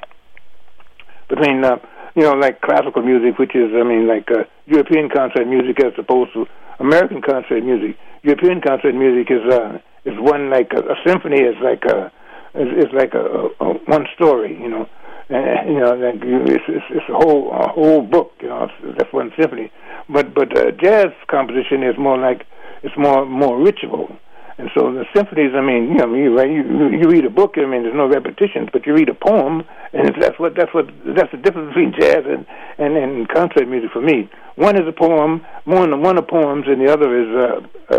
between 1.29 1.65
uh, 1.65 1.77
you 2.15 2.23
know 2.23 2.33
like 2.33 2.61
classical 2.61 3.03
music, 3.03 3.39
which 3.39 3.55
is 3.55 3.71
I 3.75 3.83
mean 3.83 4.07
like 4.07 4.31
uh, 4.31 4.45
European 4.67 5.09
concert 5.09 5.47
music 5.47 5.83
as 5.85 5.93
opposed 5.99 6.33
to 6.35 6.47
American 6.79 7.23
concert 7.23 7.65
music. 7.65 7.97
European 8.23 8.61
concert 8.61 8.95
music 8.95 9.31
is 9.31 9.43
uh, 9.53 9.79
is 10.05 10.15
one 10.19 10.51
like 10.51 10.73
a, 10.73 10.81
a 10.81 10.97
symphony 11.07 11.41
is 11.43 11.57
like 11.63 11.85
a 11.85 12.13
is, 12.55 12.87
is 12.87 12.93
like 12.93 13.15
a, 13.15 13.21
a, 13.21 13.47
a 13.61 13.75
one 13.87 14.07
story, 14.15 14.59
you 14.61 14.69
know. 14.69 14.89
And, 15.29 15.75
you 15.75 15.81
know, 15.81 15.95
like 15.95 16.23
it's, 16.23 16.65
it's, 16.69 16.85
it's 16.91 17.09
a 17.09 17.15
whole 17.15 17.51
a 17.53 17.69
whole 17.69 18.03
book, 18.03 18.33
you 18.41 18.49
know. 18.49 18.69
That's 18.97 19.13
one 19.13 19.33
symphony, 19.39 19.73
but 20.09 20.35
but 20.35 20.57
uh, 20.57 20.71
jazz 20.71 21.07
composition 21.29 21.83
is 21.83 21.99
more 21.99 22.17
like 22.17 22.47
it's 22.83 22.97
more 22.97 23.27
more 23.27 23.61
ritual 23.61 24.17
and 24.59 24.71
so 24.75 24.91
the 24.91 25.05
symphonies, 25.15 25.53
I 25.55 25.61
mean, 25.61 25.93
you 25.93 25.99
know, 25.99 26.15
you, 26.15 26.35
right, 26.35 26.49
you 26.49 26.89
you 26.89 27.11
read 27.11 27.27
a 27.27 27.31
book. 27.31 27.55
I 27.57 27.67
mean, 27.67 27.83
there's 27.83 27.95
no 27.95 28.09
repetitions, 28.09 28.71
but 28.73 28.87
you 28.87 28.95
read 28.95 29.11
a 29.11 29.15
poem, 29.15 29.65
and 29.93 30.15
that's 30.19 30.39
what 30.39 30.55
that's 30.57 30.73
what 30.73 30.87
that's 31.05 31.31
the 31.31 31.37
difference 31.37 31.75
between 31.75 31.93
jazz 31.93 32.25
and 32.25 32.47
and, 32.79 32.97
and 32.97 33.29
concert 33.29 33.69
music 33.69 33.91
for 33.93 34.01
me. 34.01 34.31
One 34.57 34.77
is 34.77 34.89
a 34.89 34.93
poem, 34.93 35.45
one 35.65 36.01
one 36.01 36.17
of 36.17 36.27
poems, 36.27 36.65
and 36.69 36.81
the 36.81 36.91
other 36.91 37.13
is 37.21 37.29
a, 37.29 37.97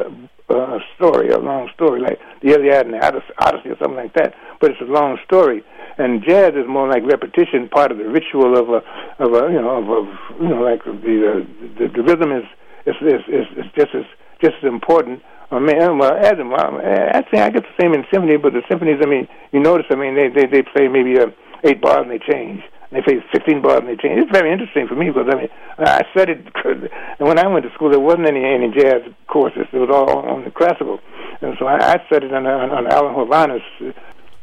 a, 0.49 0.55
a 0.57 0.79
story, 0.95 1.29
a 1.29 1.37
long 1.37 1.69
story, 1.75 2.01
like 2.01 2.19
the 2.41 2.49
Iliad 2.49 2.87
and 2.87 2.95
the 2.95 3.05
Odyssey 3.05 3.69
or 3.69 3.77
something 3.77 3.95
like 3.95 4.15
that. 4.15 4.33
But 4.59 4.71
it's 4.71 4.81
a 4.81 4.85
long 4.85 5.19
story, 5.25 5.63
and 5.99 6.23
jazz 6.27 6.53
is 6.55 6.65
more 6.67 6.89
like 6.89 7.03
repetition, 7.05 7.69
part 7.69 7.91
of 7.91 7.99
the 7.99 8.09
ritual 8.09 8.57
of 8.57 8.69
a 8.69 8.81
of 9.21 9.29
a 9.29 9.53
you 9.53 9.61
know 9.61 9.77
of, 9.77 9.89
of 9.89 10.41
you 10.41 10.49
know 10.49 10.61
like 10.61 10.83
the, 10.85 11.45
the 11.77 11.87
the 11.87 12.01
rhythm 12.01 12.31
is 12.31 12.45
is 12.87 12.95
is, 13.01 13.21
is, 13.27 13.45
is 13.57 13.65
just 13.77 13.93
as 13.93 14.05
just 14.41 14.55
as 14.63 14.67
important 14.67 15.21
I 15.49 15.59
mean, 15.59 15.77
well, 15.97 16.11
well, 16.11 16.81
actually, 17.13 17.39
I 17.39 17.49
get 17.49 17.63
the 17.63 17.77
same 17.79 17.93
in 17.93 18.03
symphony, 18.11 18.35
but 18.35 18.51
the 18.51 18.63
symphonies, 18.67 18.99
I 19.01 19.07
mean, 19.07 19.27
you 19.53 19.61
notice, 19.61 19.85
I 19.89 19.95
mean, 19.95 20.15
they 20.15 20.27
they 20.27 20.45
they 20.45 20.61
play 20.61 20.89
maybe 20.89 21.17
uh, 21.17 21.27
eight 21.63 21.81
bars 21.81 22.03
and 22.03 22.11
they 22.11 22.19
change. 22.19 22.63
And 22.91 22.99
they 22.99 23.01
play 23.01 23.23
sixteen 23.31 23.61
bars 23.61 23.79
and 23.79 23.87
they 23.87 23.95
change. 23.95 24.19
It's 24.19 24.31
very 24.31 24.51
interesting 24.51 24.87
for 24.87 24.95
me 24.95 25.07
because 25.07 25.31
I 25.31 25.35
mean, 25.39 25.49
I 25.79 26.03
studied, 26.11 26.51
and 26.65 26.89
when 27.27 27.39
I 27.39 27.47
went 27.47 27.63
to 27.63 27.71
school, 27.75 27.89
there 27.89 27.99
wasn't 27.99 28.27
any 28.27 28.43
any 28.43 28.75
jazz 28.75 29.07
courses. 29.27 29.71
It 29.71 29.79
was 29.79 29.87
all 29.87 30.19
on 30.27 30.43
the 30.43 30.51
classical, 30.51 30.99
and 31.39 31.55
so 31.59 31.65
I, 31.65 31.95
I 31.95 32.03
studied 32.07 32.33
on 32.33 32.45
on, 32.45 32.87
Alan 32.91 33.15
Hovhaness. 33.15 33.63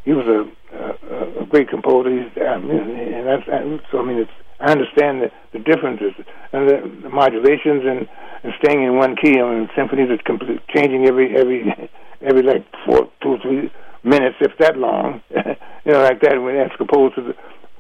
He 0.07 0.13
was 0.13 0.25
a, 0.25 0.45
a, 0.77 1.43
a 1.43 1.47
great 1.47 1.69
composer, 1.69 2.13
He's, 2.13 2.33
I 2.41 2.59
mean, 2.59 2.81
and 2.81 3.27
that's 3.29 3.49
and 3.49 3.81
so. 3.93 4.01
I 4.01 4.05
mean, 4.05 4.19
it's 4.19 4.39
I 4.61 4.71
understand 4.71 5.23
the, 5.23 5.31
the 5.53 5.59
differences 5.59 6.15
and 6.53 6.69
the, 6.69 6.77
the 7.03 7.09
modulations 7.11 7.83
and, 7.85 8.09
and 8.45 8.53
staying 8.63 8.85
in 8.85 8.97
one 8.97 9.17
key. 9.17 9.41
I 9.41 9.43
mean, 9.43 9.69
symphonies 9.77 10.11
are 10.11 10.19
complete, 10.19 10.61
changing 10.75 11.07
every 11.07 11.37
every 11.37 11.91
every 12.23 12.43
like 12.43 12.65
four, 12.87 13.11
two 13.23 13.39
three 13.43 13.73
minutes, 14.05 14.37
if 14.41 14.53
that 14.59 14.77
long. 14.77 15.23
you 15.31 15.93
know, 15.93 16.03
like 16.03 16.21
that. 16.23 16.41
When 16.41 16.57
as 16.57 16.71
opposed 16.79 17.17
to 17.17 17.23
the 17.23 17.35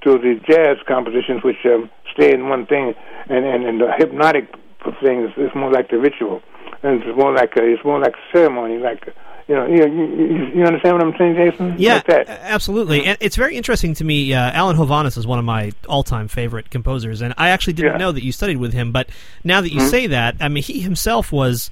to 0.04 0.18
the 0.18 0.40
jazz 0.48 0.76
compositions, 0.86 1.42
which 1.44 1.64
um, 1.66 1.90
stay 2.12 2.32
in 2.32 2.48
one 2.48 2.66
thing, 2.66 2.94
and 3.28 3.44
and, 3.44 3.64
and 3.64 3.80
the 3.80 3.92
hypnotic 3.96 4.52
thing 5.02 5.24
is, 5.24 5.30
is 5.36 5.50
more 5.54 5.70
like 5.70 5.90
the 5.90 5.98
ritual, 5.98 6.42
and 6.82 7.02
it's 7.02 7.16
more 7.16 7.32
like 7.34 7.52
a, 7.56 7.62
it's 7.62 7.84
more 7.84 8.00
like 8.00 8.14
ceremony, 8.32 8.78
like. 8.78 9.14
You 9.46 9.54
know, 9.56 9.66
you, 9.66 9.76
you, 9.76 10.46
you 10.54 10.64
understand 10.64 10.96
what 10.96 11.02
I'm 11.02 11.16
saying, 11.18 11.34
Jason? 11.34 11.74
Yeah, 11.78 12.00
like 12.08 12.28
absolutely. 12.28 13.04
And 13.04 13.18
it's 13.20 13.36
very 13.36 13.56
interesting 13.56 13.92
to 13.94 14.04
me. 14.04 14.32
Uh, 14.32 14.50
Alan 14.52 14.76
Hovhaness 14.76 15.18
is 15.18 15.26
one 15.26 15.38
of 15.38 15.44
my 15.44 15.72
all-time 15.86 16.28
favorite 16.28 16.70
composers, 16.70 17.20
and 17.20 17.34
I 17.36 17.50
actually 17.50 17.74
didn't 17.74 17.92
yeah. 17.92 17.98
know 17.98 18.12
that 18.12 18.24
you 18.24 18.32
studied 18.32 18.56
with 18.56 18.72
him. 18.72 18.90
But 18.90 19.10
now 19.42 19.60
that 19.60 19.70
you 19.70 19.80
mm-hmm. 19.80 19.90
say 19.90 20.06
that, 20.06 20.36
I 20.40 20.48
mean, 20.48 20.62
he 20.62 20.80
himself 20.80 21.30
was. 21.30 21.70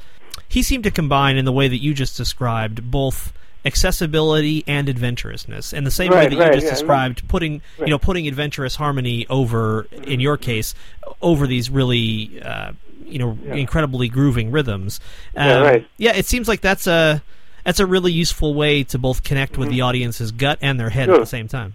He 0.49 0.63
seemed 0.63 0.85
to 0.85 0.91
combine 0.91 1.39
in 1.39 1.47
the 1.47 1.53
way 1.53 1.69
that 1.69 1.83
you 1.83 1.95
just 1.95 2.15
described 2.15 2.91
both 2.91 3.33
accessibility 3.65 4.65
and 4.67 4.89
adventurousness 4.89 5.73
in 5.73 5.85
the 5.85 5.91
same 5.91 6.11
right, 6.11 6.25
way 6.25 6.29
that 6.29 6.39
right, 6.39 6.49
you 6.49 6.55
just 6.55 6.67
yeah, 6.67 6.73
described 6.73 7.27
putting 7.29 7.63
right. 7.79 7.87
you 7.87 7.91
know 7.91 7.99
putting 7.99 8.27
adventurous 8.27 8.75
harmony 8.75 9.27
over 9.31 9.87
in 10.05 10.21
your 10.21 10.37
case 10.37 10.75
over 11.21 11.47
these 11.47 11.71
really 11.71 12.43
uh, 12.43 12.73
you 13.07 13.19
know 13.19 13.39
yeah. 13.45 13.55
incredibly 13.55 14.09
grooving 14.09 14.51
rhythms 14.51 15.01
um, 15.37 15.49
yeah, 15.49 15.61
right. 15.61 15.89
yeah 15.97 16.13
it 16.17 16.27
seems 16.27 16.49
like 16.49 16.61
that's 16.61 16.87
a 16.89 17.23
that's 17.65 17.81
a 17.81 17.87
really 17.87 18.13
useful 18.13 18.55
way 18.55 18.85
to 18.85 18.99
both 18.99 19.23
connect 19.23 19.57
with 19.57 19.69
mm-hmm. 19.69 19.77
the 19.77 19.81
audience's 19.83 20.33
gut 20.33 20.59
and 20.61 20.79
their 20.79 20.91
head 20.91 21.07
sure. 21.07 21.15
at 21.15 21.21
the 21.21 21.27
same 21.27 21.49
time. 21.49 21.75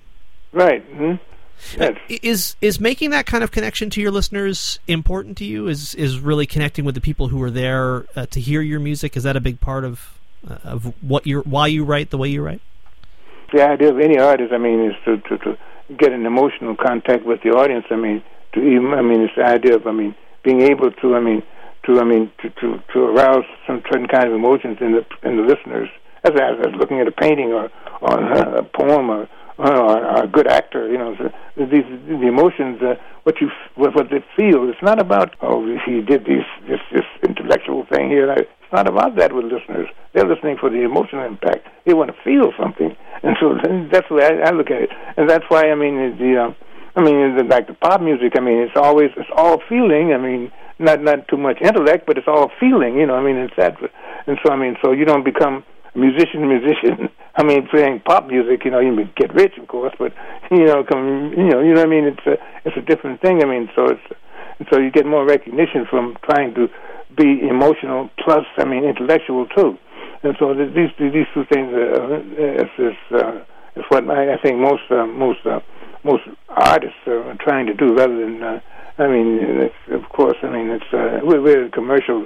Right. 0.52 0.90
Mm-hmm. 0.92 1.24
Yes. 1.80 1.98
Uh, 2.10 2.18
is 2.22 2.56
is 2.62 2.80
making 2.80 3.10
that 3.12 3.26
kind 3.26 3.44
of 3.44 3.52
connection 3.52 3.90
to 3.92 4.02
your 4.02 4.12
listeners 4.12 4.80
important 4.88 5.38
to 5.38 5.46
you? 5.46 5.68
Is 5.68 5.96
is 5.96 6.20
really 6.20 6.46
connecting 6.46 6.86
with 6.86 6.96
the 6.96 7.02
people 7.02 7.30
who 7.30 7.42
are 7.42 7.52
there 7.52 8.06
uh, 8.16 8.28
to 8.28 8.40
hear 8.40 8.62
your 8.62 8.80
music? 8.80 9.18
Is 9.18 9.24
that 9.24 9.36
a 9.36 9.42
big 9.42 9.60
part 9.60 9.84
of 9.84 10.20
uh, 10.48 10.58
of 10.64 10.94
what 11.02 11.26
you 11.26 11.42
why 11.42 11.68
you 11.68 11.84
write 11.84 12.12
the 12.12 12.18
way 12.18 12.30
you 12.30 12.44
write? 12.44 12.62
The 13.54 13.64
idea 13.64 13.90
of 13.90 14.00
any 14.00 14.20
artist, 14.20 14.52
I 14.52 14.58
mean, 14.58 14.86
is 14.86 14.94
to, 15.06 15.18
to 15.18 15.38
to 15.40 15.58
get 15.98 16.12
an 16.12 16.26
emotional 16.26 16.76
contact 16.76 17.26
with 17.26 17.42
the 17.44 17.50
audience. 17.50 17.86
I 17.90 17.96
mean, 17.96 18.24
to 18.54 18.60
even, 18.62 18.94
I 18.94 19.02
mean, 19.02 19.22
it's 19.22 19.36
the 19.36 19.46
idea 19.46 19.76
of 19.76 19.88
I 19.88 19.92
mean 19.92 20.16
being 20.44 20.62
able 20.62 20.92
to 20.92 21.16
I 21.16 21.20
mean 21.20 21.44
to 21.88 22.00
I 22.00 22.04
mean 22.04 22.32
to 22.42 22.50
to, 22.62 22.84
to 22.94 23.00
arouse 23.00 23.46
some 23.66 23.82
certain 23.90 24.08
kind 24.08 24.28
of 24.28 24.34
emotions 24.34 24.78
in 24.80 24.92
the 24.94 25.06
in 25.28 25.38
the 25.38 25.44
listeners. 25.44 25.90
As 26.24 26.32
I 26.36 26.52
was 26.52 26.76
looking 26.78 27.00
at 27.00 27.08
a 27.08 27.12
painting 27.12 27.54
or 27.54 27.70
or 28.02 28.20
a 28.22 28.64
poem 28.64 29.10
or 29.10 29.28
uh, 29.60 30.24
a 30.24 30.28
good 30.28 30.48
actor. 30.48 30.90
You 30.90 30.98
know, 30.98 31.16
the, 31.16 31.66
these 31.66 31.86
the 32.08 32.28
emotions, 32.28 32.82
uh, 32.82 32.96
what 33.24 33.42
you 33.42 33.50
what, 33.76 33.96
what 33.96 34.10
they 34.10 34.24
feel. 34.36 34.70
It's 34.70 34.82
not 34.82 35.00
about 35.00 35.36
oh 35.42 35.66
he 35.86 36.02
did 36.02 36.26
this 36.26 36.46
this 36.68 36.80
this 36.92 37.06
intellectual 37.24 37.86
thing 37.92 38.10
here. 38.10 38.32
It's 38.32 38.74
not 38.74 38.88
about 38.88 39.16
that 39.18 39.34
with 39.34 39.46
listeners. 39.46 39.88
They're 40.14 40.28
listening 40.28 40.58
for 40.60 40.70
the 40.70 40.82
emotional 40.82 41.26
impact. 41.26 41.68
They 41.86 41.94
want 41.94 42.12
to 42.12 42.18
feel 42.24 42.52
something, 42.60 42.96
and 43.24 43.36
so 43.40 43.56
that's 43.92 44.08
the 44.10 44.16
way 44.16 44.26
I, 44.26 44.50
I 44.50 44.52
look 44.52 44.70
at 44.70 44.82
it. 44.82 44.90
And 45.16 45.30
that's 45.30 45.46
why 45.50 45.72
I 45.72 45.76
mean 45.76 46.18
the. 46.18 46.50
Uh, 46.50 46.54
I 46.98 47.02
mean, 47.04 47.48
like 47.48 47.68
the 47.68 47.76
pop 47.76 48.02
music. 48.02 48.34
I 48.36 48.42
mean, 48.42 48.58
it's 48.58 48.76
always 48.76 49.12
it's 49.18 49.30
all 49.36 49.62
feeling. 49.70 50.14
I 50.14 50.18
mean, 50.18 50.52
not 50.80 51.02
not 51.04 51.28
too 51.28 51.38
much 51.38 51.62
intellect, 51.62 52.08
but 52.08 52.18
it's 52.18 52.28
all 52.28 52.50
feeling. 52.60 52.98
You 52.98 53.06
know, 53.06 53.16
I 53.16 53.24
mean, 53.24 53.38
it's 53.38 53.54
that. 53.56 53.78
And 54.26 54.40
so 54.44 54.52
I 54.52 54.58
mean, 54.58 54.76
so 54.84 54.92
you 54.92 55.06
don't 55.06 55.24
become 55.24 55.64
musician, 55.94 56.48
musician. 56.48 57.10
I 57.36 57.44
mean, 57.44 57.68
playing 57.70 58.02
pop 58.02 58.26
music, 58.26 58.66
you 58.66 58.72
know, 58.72 58.80
you 58.80 58.98
get 59.16 59.32
rich, 59.36 59.54
of 59.62 59.68
course, 59.68 59.94
but 60.00 60.12
you 60.50 60.66
know, 60.66 60.84
come, 60.84 61.34
you 61.38 61.46
know, 61.46 61.62
you 61.62 61.76
know 61.76 61.82
what 61.82 61.86
I 61.86 61.90
mean. 61.90 62.06
It's 62.06 62.26
a, 62.26 62.34
it's 62.66 62.76
a 62.76 62.82
different 62.82 63.22
thing. 63.22 63.44
I 63.44 63.46
mean, 63.46 63.70
so 63.76 63.86
it's, 63.86 64.02
and 64.58 64.68
so 64.74 64.80
you 64.80 64.90
get 64.90 65.06
more 65.06 65.24
recognition 65.24 65.86
from 65.88 66.18
trying 66.24 66.56
to 66.56 66.68
be 67.16 67.48
emotional 67.48 68.10
plus, 68.18 68.46
I 68.58 68.66
mean, 68.66 68.84
intellectual 68.84 69.46
too. 69.56 69.78
And 70.24 70.36
so 70.40 70.56
these 70.56 70.90
these 70.98 71.30
two 71.36 71.46
things 71.54 71.70
uh, 71.74 72.26
is 72.42 72.74
is, 72.80 72.98
uh, 73.14 73.38
is 73.76 73.86
what 73.90 74.10
I, 74.10 74.34
I 74.34 74.38
think 74.42 74.58
most 74.58 74.90
uh, 74.90 75.06
most 75.06 75.46
uh, 75.46 75.60
most 76.08 76.24
artists 76.48 76.98
are 77.06 77.36
trying 77.44 77.68
to 77.68 77.74
do, 77.74 77.94
rather 77.94 78.18
than. 78.18 78.42
Uh, 78.42 78.60
I 78.98 79.06
mean, 79.06 79.70
of 79.94 80.10
course, 80.10 80.38
I 80.42 80.50
mean 80.50 80.70
it's 80.70 80.92
uh, 80.92 81.20
we're, 81.22 81.40
we're 81.40 81.66
a 81.66 81.70
commercial 81.70 82.26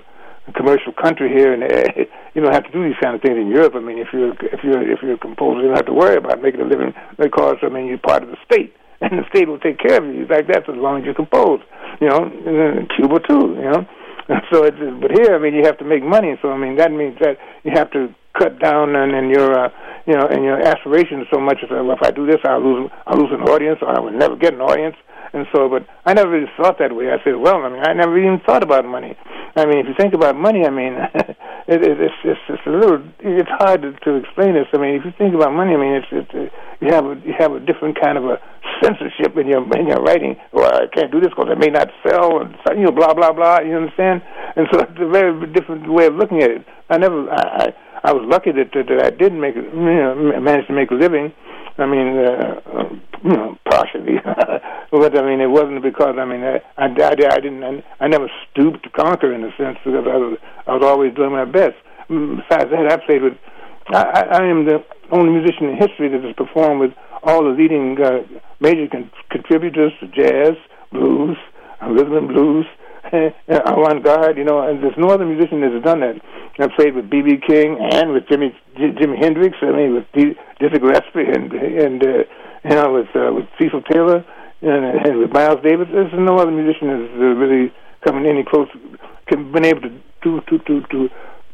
commercial 0.55 0.93
country 0.93 1.29
here, 1.29 1.53
and 1.53 1.63
uh, 1.63 2.05
you 2.33 2.41
don't 2.41 2.53
have 2.53 2.63
to 2.63 2.71
do 2.71 2.83
these 2.83 2.97
kind 3.01 3.15
of 3.15 3.21
things 3.21 3.37
in 3.37 3.47
Europe. 3.47 3.73
I 3.75 3.79
mean, 3.79 3.97
if 3.97 4.07
you're 4.13 4.33
if 4.39 4.63
you're 4.63 4.81
if 4.81 4.99
you're 5.01 5.15
a 5.15 5.17
composer, 5.17 5.61
you 5.61 5.67
don't 5.67 5.75
have 5.75 5.85
to 5.87 5.93
worry 5.93 6.15
about 6.15 6.41
making 6.41 6.61
a 6.61 6.65
living 6.65 6.93
because 7.19 7.57
I 7.61 7.69
mean 7.69 7.87
you're 7.87 7.99
part 7.99 8.23
of 8.23 8.29
the 8.29 8.37
state, 8.45 8.73
and 9.01 9.19
the 9.19 9.27
state 9.29 9.47
will 9.47 9.59
take 9.59 9.79
care 9.79 9.97
of 9.97 10.05
you 10.05 10.25
like 10.29 10.47
that 10.47 10.69
as 10.69 10.75
long 10.75 11.01
as 11.01 11.05
you 11.05 11.13
compose. 11.13 11.59
You 11.99 12.07
know, 12.07 12.23
and 12.23 12.89
Cuba 12.95 13.19
too. 13.27 13.59
You 13.59 13.69
know, 13.71 13.81
so 14.51 14.63
it's 14.63 14.79
but 15.01 15.11
here, 15.11 15.35
I 15.35 15.39
mean, 15.39 15.53
you 15.53 15.63
have 15.65 15.77
to 15.79 15.85
make 15.85 16.03
money. 16.03 16.39
So 16.41 16.51
I 16.51 16.57
mean, 16.57 16.77
that 16.77 16.91
means 16.91 17.17
that 17.19 17.37
you 17.63 17.71
have 17.75 17.91
to 17.91 18.15
cut 18.37 18.59
down 18.59 18.95
on 18.95 19.13
in 19.13 19.29
your 19.29 19.51
uh, 19.53 19.69
you 20.05 20.13
know 20.13 20.27
in 20.27 20.43
your 20.43 20.61
aspirations 20.61 21.27
so 21.31 21.39
much 21.39 21.59
as 21.63 21.69
well, 21.69 21.91
if 21.91 22.01
I 22.01 22.11
do 22.11 22.25
this, 22.25 22.39
I'll 22.45 22.63
lose 22.63 22.89
I'll 23.07 23.17
lose 23.17 23.31
an 23.31 23.41
audience, 23.43 23.79
or 23.81 23.89
I 23.89 23.99
will 23.99 24.11
never 24.11 24.35
get 24.35 24.53
an 24.53 24.61
audience. 24.61 24.95
And 25.33 25.47
so, 25.55 25.69
but 25.69 25.87
I 26.05 26.13
never 26.13 26.29
really 26.29 26.51
thought 26.57 26.77
that 26.79 26.93
way. 26.93 27.07
I 27.07 27.23
said, 27.23 27.39
well, 27.39 27.63
I 27.63 27.69
mean, 27.69 27.79
I 27.79 27.93
never 27.93 28.19
even 28.19 28.41
thought 28.45 28.63
about 28.63 28.83
money. 28.83 29.15
I 29.55 29.65
mean, 29.65 29.79
if 29.79 29.87
you 29.87 29.95
think 29.97 30.13
about 30.13 30.35
money, 30.35 30.65
I 30.65 30.69
mean, 30.69 30.93
it, 31.71 31.79
it, 31.83 31.99
it's, 32.01 32.19
it's 32.23 32.39
it's 32.49 32.67
a 32.67 32.69
little, 32.69 32.99
it's 33.19 33.49
hard 33.49 33.81
to, 33.83 33.93
to 33.93 34.15
explain 34.15 34.55
this. 34.55 34.67
I 34.73 34.77
mean, 34.77 34.95
if 34.95 35.05
you 35.05 35.13
think 35.17 35.33
about 35.33 35.53
money, 35.53 35.73
I 35.73 35.77
mean, 35.77 36.03
it's, 36.03 36.11
uh, 36.11 36.51
you 36.83 36.91
have 36.91 37.05
a 37.05 37.15
you 37.23 37.33
have 37.37 37.53
a 37.53 37.59
different 37.59 37.99
kind 37.99 38.17
of 38.17 38.25
a 38.25 38.39
censorship 38.83 39.37
in 39.37 39.47
your 39.47 39.63
in 39.79 39.87
your 39.87 40.03
writing. 40.03 40.35
Well, 40.51 40.67
I 40.67 40.87
can't 40.91 41.11
do 41.11 41.19
this 41.21 41.29
because 41.29 41.51
it 41.51 41.59
may 41.59 41.71
not 41.71 41.87
sell, 42.03 42.39
and 42.41 42.55
you 42.75 42.85
know, 42.85 42.91
blah 42.91 43.13
blah 43.13 43.31
blah. 43.31 43.61
You 43.61 43.75
understand? 43.77 44.21
And 44.55 44.67
so 44.71 44.79
it's 44.81 44.99
a 44.99 45.07
very 45.07 45.31
different 45.53 45.87
way 45.91 46.07
of 46.07 46.15
looking 46.15 46.43
at 46.43 46.51
it. 46.51 46.65
I 46.89 46.97
never, 46.97 47.29
I 47.31 47.71
I, 48.03 48.13
was 48.13 48.25
lucky 48.27 48.51
that, 48.51 48.71
that 48.73 48.87
that 48.87 49.05
I 49.05 49.09
did 49.09 49.33
make, 49.33 49.55
you 49.55 49.63
know, 49.71 50.39
manage 50.39 50.67
to 50.67 50.73
make 50.73 50.91
a 50.91 50.95
living 50.95 51.33
I 51.77 51.85
mean, 51.85 52.17
uh, 52.17 52.89
you 53.23 53.29
know, 53.29 53.57
partially, 53.65 54.15
but 54.91 55.17
I 55.17 55.21
mean, 55.21 55.39
it 55.41 55.49
wasn't 55.49 55.81
because 55.81 56.15
I 56.17 56.25
mean, 56.25 56.43
I, 56.43 56.61
I, 56.77 56.85
I, 56.85 57.11
I 57.11 57.39
didn't, 57.39 57.63
I, 57.63 57.83
I 57.99 58.07
never 58.07 58.29
stooped 58.51 58.83
to 58.83 58.89
conquer 58.89 59.33
in 59.33 59.43
a 59.43 59.55
sense 59.57 59.77
because 59.83 60.05
I 60.05 60.17
was, 60.17 60.37
I 60.67 60.73
was 60.73 60.83
always 60.83 61.13
doing 61.15 61.31
my 61.31 61.45
best. 61.45 61.75
Mm, 62.09 62.37
besides 62.37 62.69
that, 62.71 62.91
I 62.91 62.97
played 63.05 63.23
with. 63.23 63.33
I, 63.87 64.27
I 64.31 64.43
am 64.45 64.65
the 64.65 64.83
only 65.11 65.31
musician 65.31 65.69
in 65.69 65.77
history 65.77 66.07
that 66.09 66.23
has 66.23 66.35
performed 66.35 66.81
with 66.81 66.91
all 67.23 67.43
the 67.43 67.49
leading 67.49 67.97
uh, 68.01 68.19
major 68.59 68.87
con- 68.87 69.11
contributors 69.29 69.91
to 69.99 70.07
jazz, 70.07 70.55
blues, 70.91 71.37
uh, 71.81 71.89
rhythm 71.89 72.13
and 72.13 72.27
blues, 72.27 72.65
avant-garde. 73.47 74.37
You 74.37 74.45
know, 74.45 74.67
and 74.67 74.83
there's 74.83 74.97
no 74.97 75.09
other 75.09 75.25
musician 75.25 75.61
that's 75.61 75.83
done 75.83 76.01
that. 76.01 76.15
I 76.59 76.67
played 76.75 76.95
with 76.95 77.09
B.B. 77.09 77.41
King 77.47 77.77
and 77.79 78.11
with 78.13 78.27
Jimmy 78.29 78.53
J- 78.77 78.93
Jimi 78.93 79.17
Hendrix. 79.17 79.57
I 79.61 79.71
mean, 79.71 79.95
with 79.95 80.05
D- 80.13 80.37
Dizzy 80.59 80.79
Gillespie 80.79 81.25
and 81.25 81.51
and 81.53 82.03
uh, 82.03 82.23
you 82.63 82.75
know 82.75 82.93
with 82.93 83.09
uh, 83.15 83.33
with 83.33 83.45
Cecil 83.57 83.81
Taylor 83.83 84.23
and, 84.61 84.85
and 84.85 85.19
with 85.19 85.31
Miles 85.31 85.59
Davis. 85.63 85.87
There's 85.91 86.13
no 86.13 86.37
other 86.37 86.51
musician 86.51 86.87
that's 86.89 87.13
uh, 87.15 87.33
really 87.39 87.73
coming 88.05 88.25
any 88.25 88.43
close, 88.43 88.67
can 89.27 89.51
been 89.51 89.65
able 89.65 89.81
to 89.81 89.89
to 90.23 90.41
to 90.41 90.59
to, 90.59 90.81
to 90.91 91.09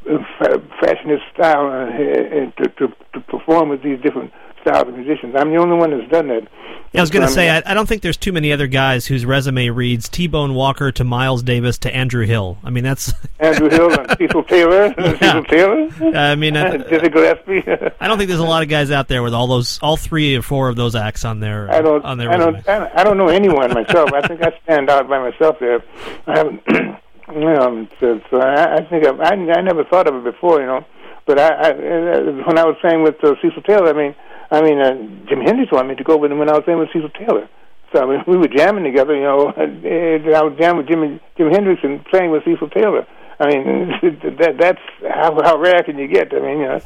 uh, 0.10 0.58
fashion 0.82 1.10
his 1.10 1.20
style 1.34 1.68
uh, 1.68 1.88
and 1.88 2.56
to, 2.58 2.70
to 2.80 2.88
to 3.14 3.20
perform 3.28 3.70
with 3.70 3.84
these 3.84 4.00
different 4.02 4.32
styles 4.62 4.88
of 4.88 4.96
musicians. 4.96 5.36
I'm 5.38 5.52
the 5.52 5.58
only 5.58 5.76
one 5.76 5.92
that's 5.92 6.12
done 6.12 6.28
that. 6.30 6.48
Yeah, 6.94 7.02
I 7.02 7.04
was 7.04 7.12
going 7.12 7.28
to 7.28 7.32
say, 7.32 7.50
I, 7.50 7.62
I, 7.66 7.74
don't 7.74 7.86
think 7.86 8.02
there's 8.02 8.18
too 8.18 8.32
many 8.32 8.54
other 8.54 8.68
guys 8.68 9.06
whose 9.06 9.26
resume 9.26 9.70
reads 9.70 10.08
T 10.08 10.28
Bone 10.28 10.54
Walker 10.54 10.92
to 10.94 11.04
Miles 11.04 11.44
Davis 11.44 11.78
to 11.80 11.94
Andrew 11.94 12.26
Hill. 12.26 12.58
I 12.64 12.70
mean, 12.70 12.86
that's 12.86 13.14
Andrew 13.40 13.70
Hill 13.70 13.92
and 13.92 14.18
Cecil 14.18 14.44
Taylor. 14.44 14.94
Yeah. 14.98 15.18
Cecil 15.18 15.44
Taylor. 15.44 16.18
I 16.18 16.36
mean, 16.36 16.56
uh, 16.56 16.78
Dizzy 16.90 17.10
Gillespie. 17.10 17.64
I 18.00 18.08
don't 18.08 18.18
think 18.18 18.30
there's 18.30 18.40
a 18.40 18.46
lot 18.46 18.64
of 18.64 18.70
guys 18.70 18.90
out 18.90 19.08
there 19.08 19.22
with 19.22 19.34
all 19.34 19.48
those, 19.48 19.80
all 19.82 19.98
three 19.98 20.36
or 20.36 20.42
four 20.42 20.70
of 20.70 20.76
those 20.76 20.96
acts 20.96 21.26
on 21.26 21.40
their. 21.40 21.70
I 21.70 21.82
don't. 21.82 22.04
On 22.06 22.18
their 22.18 22.32
I 22.32 22.38
don't. 22.38 22.68
I 22.68 23.04
don't 23.04 23.18
know 23.18 23.28
anyone 23.28 23.74
myself. 23.74 24.12
I 24.14 24.26
think 24.28 24.42
I 24.42 24.58
stand 24.64 24.90
out 24.90 25.10
by 25.10 25.20
myself 25.20 25.58
there. 25.60 25.84
I 26.26 26.38
haven't. 26.38 26.62
you 26.68 26.96
know, 27.36 27.88
so, 28.00 28.22
so 28.30 28.40
I, 28.40 28.78
I 28.78 28.84
think 28.90 29.06
I've, 29.06 29.20
I, 29.20 29.34
I 29.34 29.62
never 29.62 29.84
thought 29.84 30.08
of 30.08 30.16
it 30.16 30.24
before. 30.24 30.62
You 30.62 30.68
know, 30.68 30.86
but 31.26 31.40
I, 31.40 31.48
I 31.48 31.72
when 31.72 32.58
I 32.58 32.66
was 32.66 32.78
saying 32.82 33.04
with 33.04 33.22
uh, 33.24 33.36
Cecil 33.42 33.62
Taylor, 33.64 33.90
I 33.90 33.94
mean. 33.94 34.16
I 34.50 34.62
mean, 34.62 34.80
uh, 34.80 34.94
Jim 35.28 35.42
Hendrix 35.42 35.72
wanted 35.72 35.90
me 35.90 35.96
to 35.96 36.04
go 36.04 36.18
with 36.18 36.32
him 36.32 36.40
when 36.40 36.50
I 36.50 36.54
was 36.54 36.64
playing 36.64 36.80
with 36.80 36.90
Cecil 36.94 37.10
Taylor. 37.10 37.50
So 37.94 38.04
I 38.04 38.06
mean, 38.06 38.24
we 38.28 38.38
were 38.38 38.48
jamming 38.48 38.84
together, 38.84 39.16
you 39.16 39.24
know. 39.24 39.54
And 39.58 39.84
and 39.86 40.36
I 40.36 40.44
was 40.44 40.58
jamming 40.60 40.78
with 40.78 40.88
Jimmy 40.88 41.20
Jim 41.38 41.52
Hendrix 41.52 41.82
and 41.84 42.04
playing 42.06 42.32
with 42.32 42.44
Cecil 42.44 42.70
Taylor. 42.70 43.06
I 43.40 43.48
mean, 43.48 43.92
that 44.40 44.56
that's 44.60 44.82
how 45.10 45.38
how 45.44 45.58
rare 45.58 45.84
can 45.84 45.98
you 45.98 46.08
get? 46.08 46.34
I 46.34 46.40
mean, 46.40 46.60
you 46.60 46.68
know. 46.68 46.82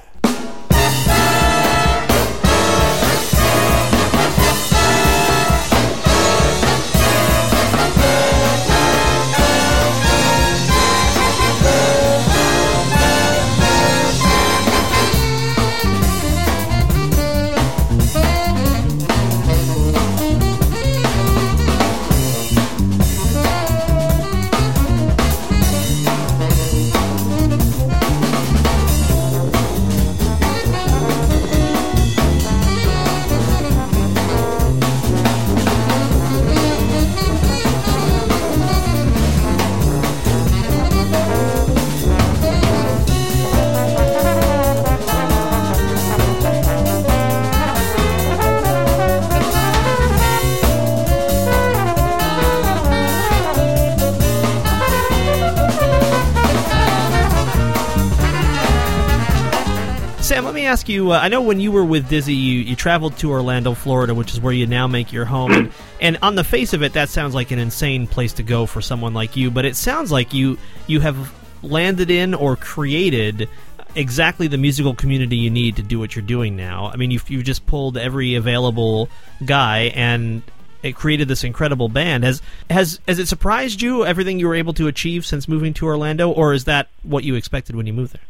You. 60.92 61.12
Uh, 61.12 61.20
I 61.20 61.30
know 61.30 61.42
when 61.42 61.60
you 61.60 61.72
were 61.72 61.84
with 61.84 62.10
Dizzy, 62.10 62.34
you, 62.34 62.60
you 62.60 62.76
traveled 62.76 63.18
to 63.18 63.32
Orlando, 63.32 63.74
Florida, 63.74 64.14
which 64.14 64.34
is 64.34 64.40
where 64.40 64.54
you 64.54 64.68
now 64.68 64.88
make 64.88 65.12
your 65.12 65.26
home. 65.26 65.52
and, 65.52 65.72
and 66.00 66.18
on 66.22 66.36
the 66.36 66.44
face 66.44 66.74
of 66.74 66.84
it, 66.84 66.94
that 66.94 67.10
sounds 67.10 67.34
like 67.34 67.52
an 67.52 67.60
insane 67.60 68.08
place 68.08 68.34
to 68.34 68.44
go 68.44 68.66
for 68.66 68.82
someone 68.82 69.14
like 69.14 69.36
you. 69.36 69.50
But 69.50 69.66
it 69.66 69.76
sounds 69.76 70.12
like 70.12 70.34
you 70.34 70.58
you 70.88 71.00
have 71.00 71.34
landed 71.64 72.12
in 72.12 72.34
or 72.34 72.56
created 72.56 73.50
exactly 73.96 74.48
the 74.48 74.58
musical 74.58 74.94
community 74.94 75.38
you 75.38 75.50
need 75.50 75.76
to 75.76 75.84
do 75.84 76.00
what 76.00 76.16
you're 76.16 76.24
doing 76.24 76.56
now. 76.56 76.90
I 76.94 76.96
mean, 76.96 77.12
you've, 77.12 77.30
you've 77.30 77.44
just 77.44 77.66
pulled 77.66 77.98
every 77.98 78.36
available 78.36 79.10
guy 79.44 79.92
and 79.96 80.42
it 80.84 80.96
created 80.96 81.28
this 81.28 81.44
incredible 81.44 81.90
band. 81.90 82.24
Has 82.24 82.42
has 82.70 83.00
has 83.08 83.20
it 83.20 83.28
surprised 83.28 83.82
you 83.82 84.06
everything 84.06 84.40
you 84.40 84.48
were 84.48 84.56
able 84.56 84.74
to 84.74 84.88
achieve 84.88 85.26
since 85.26 85.48
moving 85.48 85.74
to 85.76 85.86
Orlando, 85.86 86.32
or 86.32 86.54
is 86.54 86.66
that 86.66 86.88
what 87.04 87.24
you 87.24 87.36
expected 87.36 87.76
when 87.76 87.86
you 87.86 87.94
moved 87.94 88.14
there? 88.14 88.22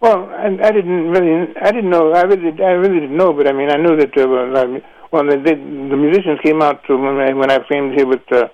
Well, 0.00 0.30
I, 0.30 0.46
I 0.46 0.72
didn't 0.72 1.10
really, 1.10 1.54
I 1.60 1.70
didn't 1.72 1.90
know. 1.90 2.12
I 2.12 2.22
really, 2.22 2.50
I 2.62 2.72
really 2.72 3.00
didn't 3.00 3.16
know. 3.16 3.32
But 3.32 3.46
I 3.46 3.52
mean, 3.52 3.70
I 3.70 3.76
knew 3.76 3.96
that. 3.96 4.16
Uh, 4.16 4.80
well, 5.12 5.24
the, 5.24 5.36
the, 5.36 5.54
the 5.54 5.96
musicians 5.96 6.40
came 6.42 6.62
out 6.62 6.84
to 6.86 6.96
when 6.96 7.20
I, 7.20 7.34
when 7.34 7.50
I 7.50 7.58
came 7.68 7.92
here 7.92 8.06
with 8.06 8.22
uh, 8.32 8.48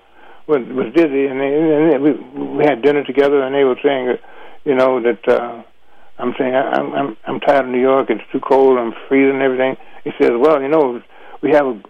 with, 0.47 0.67
with 0.69 0.93
Dizzy, 0.93 1.27
and, 1.27 1.39
they, 1.39 1.51
and 1.51 1.91
they, 1.91 1.97
we, 1.99 2.11
we 2.57 2.63
had 2.65 2.81
dinner 2.81 3.03
together, 3.03 3.43
and 3.43 3.53
they 3.53 3.63
were 3.63 3.77
saying, 3.83 4.07
that, 4.07 4.19
you 4.63 4.75
know, 4.75 5.01
that 5.01 5.27
uh, 5.27 5.61
I'm 6.17 6.33
saying 6.37 6.55
I, 6.55 6.71
I'm 6.71 6.93
I'm 6.93 7.17
I'm 7.25 7.39
tired 7.39 7.65
of 7.65 7.71
New 7.71 7.81
York. 7.81 8.09
It's 8.09 8.23
too 8.31 8.39
cold. 8.39 8.77
I'm 8.77 8.93
freezing 9.07 9.35
and 9.35 9.41
everything. 9.41 9.77
He 10.03 10.11
says, 10.19 10.31
well, 10.35 10.61
you 10.61 10.67
know, 10.67 11.01
we 11.41 11.51
have 11.51 11.65
a, 11.65 11.81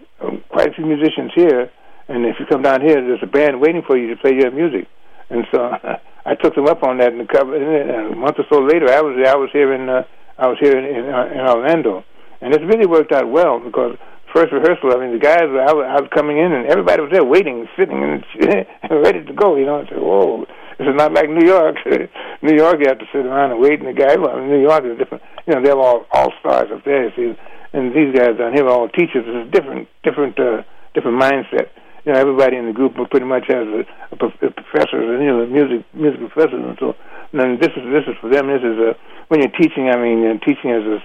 quite 0.49 0.69
a 0.69 0.73
few 0.73 0.85
musicians 0.85 1.31
here, 1.33 1.71
and 2.07 2.25
if 2.25 2.35
you 2.39 2.45
come 2.45 2.61
down 2.61 2.81
here, 2.81 2.95
there's 3.01 3.23
a 3.23 3.27
band 3.27 3.61
waiting 3.61 3.81
for 3.85 3.97
you 3.97 4.13
to 4.13 4.21
play 4.21 4.33
your 4.33 4.51
music. 4.51 4.87
And 5.29 5.45
so 5.51 5.71
I 6.27 6.35
took 6.35 6.55
them 6.55 6.67
up 6.67 6.83
on 6.83 6.97
that, 6.99 7.13
and 7.13 7.21
a 7.21 7.27
couple 7.27 7.55
and 7.55 8.13
a 8.13 8.15
month 8.15 8.35
or 8.37 8.45
so 8.51 8.59
later, 8.59 8.91
I 8.91 8.99
was 8.99 9.15
I 9.23 9.35
was 9.35 9.49
here 9.53 9.71
in 9.71 9.87
uh, 9.87 10.03
I 10.37 10.47
was 10.47 10.57
here 10.59 10.77
in 10.77 10.83
in, 10.83 11.07
uh, 11.07 11.31
in 11.31 11.39
Orlando, 11.39 12.03
and 12.41 12.53
it's 12.53 12.67
really 12.67 12.85
worked 12.85 13.13
out 13.13 13.31
well 13.31 13.59
because 13.63 13.95
first 14.35 14.51
rehearsal, 14.51 14.91
I 14.91 14.99
mean, 14.99 15.13
the 15.15 15.23
guys, 15.23 15.47
I 15.47 15.71
was, 15.71 15.85
I 15.87 15.97
was 16.03 16.09
coming 16.13 16.37
in, 16.37 16.51
and 16.51 16.67
everybody 16.67 17.01
was 17.01 17.11
there 17.15 17.23
waiting, 17.23 17.65
sitting, 17.79 18.03
and 18.03 18.23
ready 18.91 19.23
to 19.23 19.33
go. 19.33 19.55
You 19.55 19.65
know, 19.65 19.81
I 19.81 19.87
said, 19.87 20.03
"Whoa, 20.03 20.43
this 20.77 20.85
is 20.85 20.99
not 20.99 21.13
like 21.13 21.29
New 21.29 21.47
York. 21.47 21.79
New 22.43 22.55
York, 22.55 22.77
you 22.83 22.91
have 22.91 22.99
to 22.99 23.09
sit 23.15 23.25
around 23.25 23.51
and 23.55 23.61
wait, 23.63 23.79
and 23.79 23.87
the 23.87 23.95
guy, 23.95 24.19
well, 24.19 24.35
New 24.43 24.61
York 24.61 24.83
is 24.83 24.99
different. 24.99 25.23
You 25.47 25.55
know, 25.55 25.63
they're 25.63 25.79
all 25.79 26.05
all 26.11 26.35
stars 26.43 26.67
up 26.75 26.83
there. 26.83 27.07
See, 27.15 27.33
and 27.73 27.95
these 27.95 28.11
guys 28.11 28.37
down 28.37 28.53
here 28.53 28.67
are 28.67 28.75
all 28.75 28.89
teachers. 28.89 29.23
It's 29.23 29.47
a 29.47 29.51
different, 29.51 29.87
different, 30.03 30.39
uh, 30.39 30.63
different 30.93 31.23
mindset. 31.23 31.71
You 32.07 32.13
know, 32.13 32.19
everybody 32.19 32.55
in 32.55 32.67
the 32.67 32.71
group 32.71 32.95
pretty 33.11 33.25
much 33.25 33.51
has 33.51 33.67
a, 33.67 33.83
a, 34.15 34.47
a 34.47 34.51
professor, 34.55 35.03
you 35.19 35.27
know, 35.27 35.45
music 35.45 35.83
music 35.93 36.23
professors, 36.31 36.63
and 36.63 36.77
so. 36.79 36.95
And 37.33 37.59
this 37.59 37.75
is 37.75 37.83
this 37.91 38.07
is 38.07 38.15
for 38.21 38.31
them. 38.31 38.47
This 38.47 38.63
is 38.63 38.79
a 38.79 38.95
when 39.27 39.41
you're 39.41 39.51
teaching. 39.59 39.91
I 39.91 39.99
mean, 39.99 40.23
uh, 40.23 40.39
teaching 40.39 40.71
is 40.71 40.87
a 40.87 41.03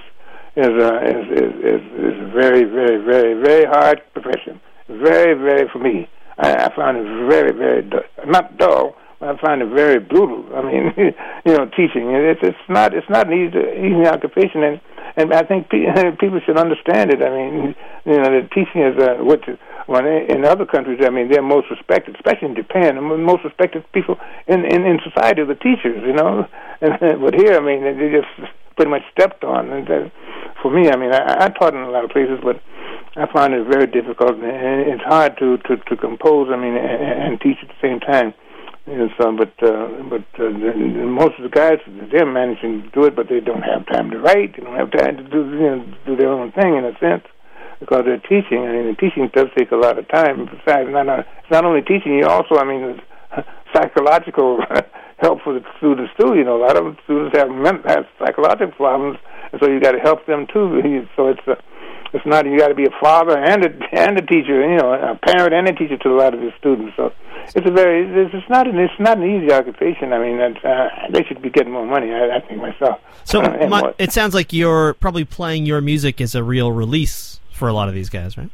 is, 0.55 0.71
a, 0.79 0.91
is, 1.03 1.27
is 1.27 1.53
is 1.59 1.83
is 2.07 2.17
a 2.23 2.31
very 2.31 2.62
very 2.62 3.03
very 3.03 3.35
very 3.35 3.65
hard 3.65 4.01
profession. 4.15 4.61
Very 4.87 5.35
very 5.35 5.69
for 5.73 5.81
me. 5.81 6.07
I, 6.38 6.71
I 6.71 6.77
find 6.77 6.97
it 6.97 7.29
very 7.29 7.51
very 7.51 7.83
du- 7.83 8.07
not 8.29 8.57
dull. 8.57 8.95
I 9.21 9.37
find 9.38 9.61
it 9.61 9.75
very 9.75 9.99
brutal. 9.99 10.47
I 10.55 10.62
mean, 10.62 10.95
you 11.45 11.53
know, 11.53 11.67
teaching 11.75 12.15
it's 12.15 12.47
it's 12.47 12.67
not 12.69 12.95
it's 12.95 13.11
not 13.11 13.27
an 13.27 13.35
easy 13.35 13.59
easy 13.59 14.07
occupation, 14.07 14.62
and 14.62 14.81
and 15.16 15.33
I 15.33 15.42
think 15.42 15.70
people 16.20 16.40
should 16.44 16.59
understand 16.59 17.12
it. 17.12 17.22
I 17.22 17.31
mean, 17.31 17.75
you 18.05 18.16
know, 18.18 18.31
the 18.31 18.48
teaching 18.55 18.83
is 18.83 18.96
uh, 19.01 19.22
what 19.22 19.40
when 19.87 20.07
in 20.07 20.44
other 20.44 20.64
countries, 20.64 21.01
I 21.05 21.11
mean, 21.11 21.31
they're 21.31 21.42
most 21.42 21.70
respected, 21.70 22.14
especially 22.14 22.48
in 22.48 22.57
Japan, 22.57 22.96
the 22.96 23.03
most 23.03 23.44
respected 23.44 23.85
people 23.92 24.16
in 24.46 24.64
in, 24.64 24.85
in 24.85 24.98
society 25.05 25.42
are 25.42 25.46
the 25.46 25.55
teachers, 25.55 26.03
you 26.07 26.12
know. 26.12 26.46
But 26.81 27.35
here, 27.35 27.55
I 27.55 27.61
mean, 27.61 27.85
they 27.85 28.11
just 28.11 28.51
pretty 28.77 28.90
much 28.90 29.03
stepped 29.12 29.44
on. 29.44 29.70
And 29.70 29.88
uh, 29.88 30.09
for 30.62 30.70
me, 30.70 30.88
I 30.90 30.96
mean, 30.96 31.12
I, 31.12 31.44
I 31.44 31.48
taught 31.48 31.75
in 31.75 31.81
a 31.81 31.90
lot 31.90 32.05
of 32.05 32.11
places, 32.11 32.40
but 32.42 32.61
I 33.16 33.31
find 33.33 33.53
it 33.55 33.66
very 33.68 33.87
difficult, 33.87 34.33
and 34.33 34.88
it's 34.88 35.05
hard 35.05 35.37
to 35.38 35.59
to, 35.59 35.77
to 35.77 35.96
compose. 35.96 36.48
I 36.51 36.57
mean, 36.57 36.77
and, 36.77 37.22
and 37.22 37.40
teach 37.40 37.59
at 37.62 37.68
the 37.68 37.81
same 37.83 38.01
time. 38.01 38.35
And 38.85 39.11
so, 39.16 39.31
but 39.31 39.55
uh, 39.62 39.87
but 40.11 40.27
uh, 40.42 40.51
most 41.07 41.38
of 41.38 41.45
the 41.47 41.55
guys 41.55 41.79
they're 42.11 42.27
managing 42.27 42.83
to 42.83 42.90
do 42.90 43.05
it, 43.05 43.14
but 43.14 43.29
they 43.29 43.38
don't 43.38 43.62
have 43.62 43.87
time 43.87 44.11
to 44.11 44.18
write. 44.18 44.57
They 44.57 44.64
don't 44.64 44.75
have 44.75 44.90
time 44.90 45.18
to 45.18 45.23
do 45.23 45.38
you 45.55 45.71
know 45.71 45.87
do 46.05 46.16
their 46.16 46.29
own 46.29 46.51
thing 46.51 46.75
in 46.75 46.85
a 46.85 46.90
sense 46.99 47.23
because 47.79 48.03
they're 48.07 48.18
teaching. 48.18 48.66
I 48.66 48.75
mean, 48.75 48.90
the 48.90 48.99
teaching 48.99 49.31
does 49.35 49.47
take 49.57 49.71
a 49.71 49.77
lot 49.77 49.99
of 49.99 50.09
time. 50.09 50.47
Besides, 50.47 50.90
not 50.90 51.07
it's 51.07 51.51
not 51.51 51.64
only 51.64 51.83
teaching. 51.83 52.18
You 52.18 52.27
also, 52.27 52.59
I 52.59 52.64
mean, 52.64 52.99
psychological 53.75 54.59
help 55.23 55.42
for 55.42 55.55
the 55.55 55.62
students 55.79 56.11
too. 56.18 56.35
You 56.35 56.42
know, 56.42 56.59
a 56.59 56.62
lot 56.66 56.77
of 56.77 56.99
students 57.05 57.38
have 57.38 57.51
have 57.87 58.05
psychological 58.18 58.75
problems, 58.75 59.18
and 59.53 59.62
so 59.62 59.71
you 59.71 59.79
got 59.79 59.92
to 59.92 60.03
help 60.03 60.27
them 60.27 60.47
too. 60.53 60.83
So 61.14 61.29
it's 61.29 61.47
a 61.47 61.55
it's 62.12 62.27
not 62.27 62.46
you 62.46 62.59
got 62.59 62.68
to 62.68 62.75
be 62.75 62.85
a 62.85 63.01
father 63.01 63.37
and 63.38 63.64
a 63.64 63.70
and 63.92 64.18
a 64.18 64.22
teacher, 64.22 64.61
you 64.68 64.77
know, 64.77 64.92
a 64.92 65.18
parent 65.27 65.55
and 65.55 65.68
a 65.68 65.72
teacher 65.72 65.96
to 65.96 66.09
a 66.11 66.16
lot 66.16 66.35
of 66.35 66.42
your 66.42 66.53
students. 66.59 66.94
So 66.96 67.12
it's 67.55 67.66
a 67.66 67.70
very 67.70 68.05
it's, 68.05 68.35
it's 68.35 68.48
not 68.48 68.68
an 68.68 68.79
it's 68.79 68.92
not 68.98 69.18
an 69.18 69.25
easy 69.25 69.53
occupation. 69.53 70.12
I 70.12 70.18
mean, 70.18 70.40
uh, 70.40 70.88
they 71.11 71.25
should 71.25 71.40
be 71.40 71.51
getting 71.51 71.72
more 71.72 71.87
money. 71.87 72.12
I, 72.12 72.37
I 72.37 72.40
think 72.40 72.61
myself. 72.61 73.01
So 73.25 73.40
my, 73.68 73.94
it 73.98 74.12
sounds 74.12 74.35
like 74.35 74.53
you're 74.53 74.94
probably 74.94 75.25
playing 75.25 75.66
your 75.66 75.81
music 75.81 76.20
as 76.20 76.35
a 76.35 76.42
real 76.42 76.70
release 76.72 77.40
for 77.51 77.68
a 77.68 77.72
lot 77.72 77.88
of 77.88 77.94
these 77.94 78.09
guys, 78.09 78.37
right? 78.37 78.51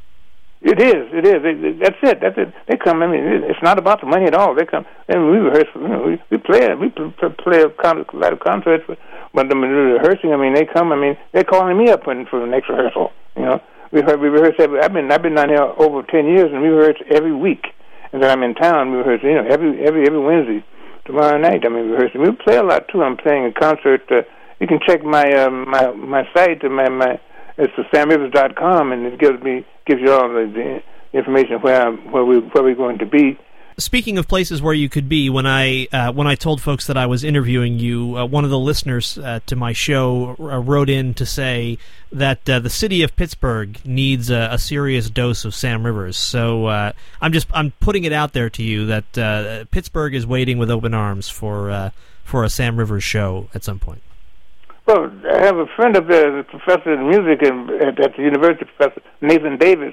It 0.61 0.81
is. 0.83 1.07
It 1.15 1.25
is. 1.25 1.39
It, 1.45 1.65
it, 1.65 1.79
that's 1.79 1.97
it. 2.03 2.19
That's 2.21 2.37
it. 2.37 2.53
They 2.67 2.77
come. 2.77 3.03
I 3.03 3.07
mean, 3.07 3.23
it's 3.47 3.63
not 3.63 3.79
about 3.79 4.01
the 4.01 4.07
money 4.07 4.27
at 4.27 4.35
all. 4.35 4.55
They 4.55 4.67
come 4.67 4.85
and 5.07 5.31
we 5.31 5.39
rehearse. 5.39 5.71
You 5.75 5.89
know, 5.89 6.03
we, 6.03 6.23
we 6.31 6.39
play. 6.39 6.75
We 6.75 6.91
play 6.91 7.63
a, 7.63 7.71
con- 7.71 8.05
a 8.13 8.17
lot 8.17 8.33
of 8.33 8.41
concerts, 8.41 8.83
but, 8.89 8.99
but 9.33 9.49
the 9.49 9.55
rehearsing. 9.55 10.33
I 10.33 10.37
mean, 10.37 10.55
they 10.55 10.67
come. 10.67 10.91
I 10.91 10.97
mean, 10.97 11.17
they're 11.33 11.45
calling 11.45 11.79
me 11.79 11.91
up 11.91 12.03
for 12.03 12.15
the 12.15 12.47
next 12.47 12.69
rehearsal. 12.69 13.13
You 13.37 13.43
know, 13.43 13.63
we 13.93 14.03
heard 14.03 14.21
we 14.21 14.29
rehearse 14.29 14.57
every. 14.59 14.81
I've 14.81 14.93
been 14.93 15.13
I've 15.13 15.23
been 15.23 15.37
down 15.37 15.49
here 15.49 15.63
over 15.63 16.03
ten 16.03 16.27
years, 16.27 16.51
and 16.53 16.61
we 16.61 16.69
rehearse 16.69 16.99
every 17.09 17.35
week. 17.35 17.67
And 18.13 18.23
then 18.23 18.31
I'm 18.31 18.43
in 18.43 18.55
town. 18.55 18.91
We 18.91 18.99
rehearse. 18.99 19.21
You 19.23 19.35
know, 19.35 19.47
every 19.49 19.85
every 19.87 20.07
every 20.07 20.21
Wednesday. 20.21 20.65
Tomorrow 21.07 21.39
night, 21.39 21.65
I 21.65 21.69
mean, 21.71 21.87
we 21.87 21.93
rehearse. 21.93 22.11
We 22.19 22.31
play 22.33 22.57
a 22.57 22.63
lot 22.63 22.89
too. 22.93 23.03
I'm 23.03 23.17
playing 23.17 23.47
a 23.47 23.53
concert. 23.53 24.03
Uh, 24.11 24.23
you 24.61 24.67
can 24.67 24.81
check 24.85 25.05
my 25.05 25.25
uh, 25.33 25.51
my 25.51 25.93
my 25.93 26.29
site 26.35 26.65
and 26.65 26.75
my 26.75 26.89
my 26.89 27.21
it's 27.59 27.75
the 27.77 27.83
samrivers.com, 27.93 28.93
and 28.93 29.05
it 29.05 29.19
gives 29.19 29.43
me 29.43 29.67
gives 29.85 30.01
you 30.01 30.13
all 30.13 30.29
the, 30.29 30.51
the 31.13 31.19
information 31.19 31.61
where 31.61 31.91
where 31.93 32.25
we 32.25 32.39
where 32.39 32.63
we're 32.63 32.75
going 32.75 32.99
to 32.99 33.07
be. 33.07 33.39
Speaking 33.79 34.19
of 34.19 34.27
places 34.27 34.61
where 34.61 34.75
you 34.75 34.89
could 34.89 35.09
be, 35.09 35.31
when 35.31 35.47
I 35.47 35.87
uh, 35.93 36.13
when 36.13 36.27
I 36.27 36.35
told 36.35 36.61
folks 36.61 36.87
that 36.87 36.97
I 36.97 37.07
was 37.07 37.23
interviewing 37.23 37.79
you, 37.79 38.17
uh, 38.17 38.27
one 38.27 38.45
of 38.45 38.51
the 38.51 38.59
listeners 38.59 39.19
uh, 39.19 39.41
to 39.47 39.57
my 39.57 39.73
show 39.73 40.37
uh, 40.39 40.59
wrote 40.59 40.89
in 40.89 41.15
to 41.15 41.27
say 41.27 41.79
that 42.11 42.49
uh, 42.49 42.59
the 42.59 42.71
city 42.71 43.03
of 43.03 43.15
Pittsburgh 43.15 43.79
needs 43.85 44.31
a, 44.31 44.49
a, 44.53 44.59
serious 44.59 45.11
dose 45.11 45.45
of 45.45 45.55
Sam 45.55 45.87
Rivers. 45.87 46.17
So 46.17 46.67
uh, 46.67 46.93
I'm 47.21 47.33
just 47.33 47.47
I'm 47.53 47.73
putting 47.79 48.05
it 48.05 48.13
out 48.13 48.33
there 48.33 48.51
to 48.51 48.63
you 48.63 48.87
that 48.87 49.69
Pittsburgh 49.71 50.15
is 50.15 50.27
waiting 50.27 50.59
with 50.59 50.71
open 50.71 50.95
arms 50.95 51.29
for 51.29 51.93
for 52.25 52.45
a 52.45 52.51
Sam 52.51 52.77
Rivers 52.77 53.05
show 53.05 53.49
at 53.55 53.63
some 53.63 53.79
point. 53.79 54.03
Well, 54.89 55.13
I 55.31 55.45
have 55.45 55.59
a 55.59 55.67
friend 55.77 55.95
up 55.99 56.09
there, 56.09 56.39
a 56.39 56.45
professor 56.45 56.95
of 56.95 57.01
music 57.01 57.43
in, 57.43 57.69
at, 57.79 58.01
at 58.01 58.17
the 58.17 58.23
university, 58.23 58.65
Professor 58.65 59.03
Nathan 59.21 59.59
Davis. 59.59 59.93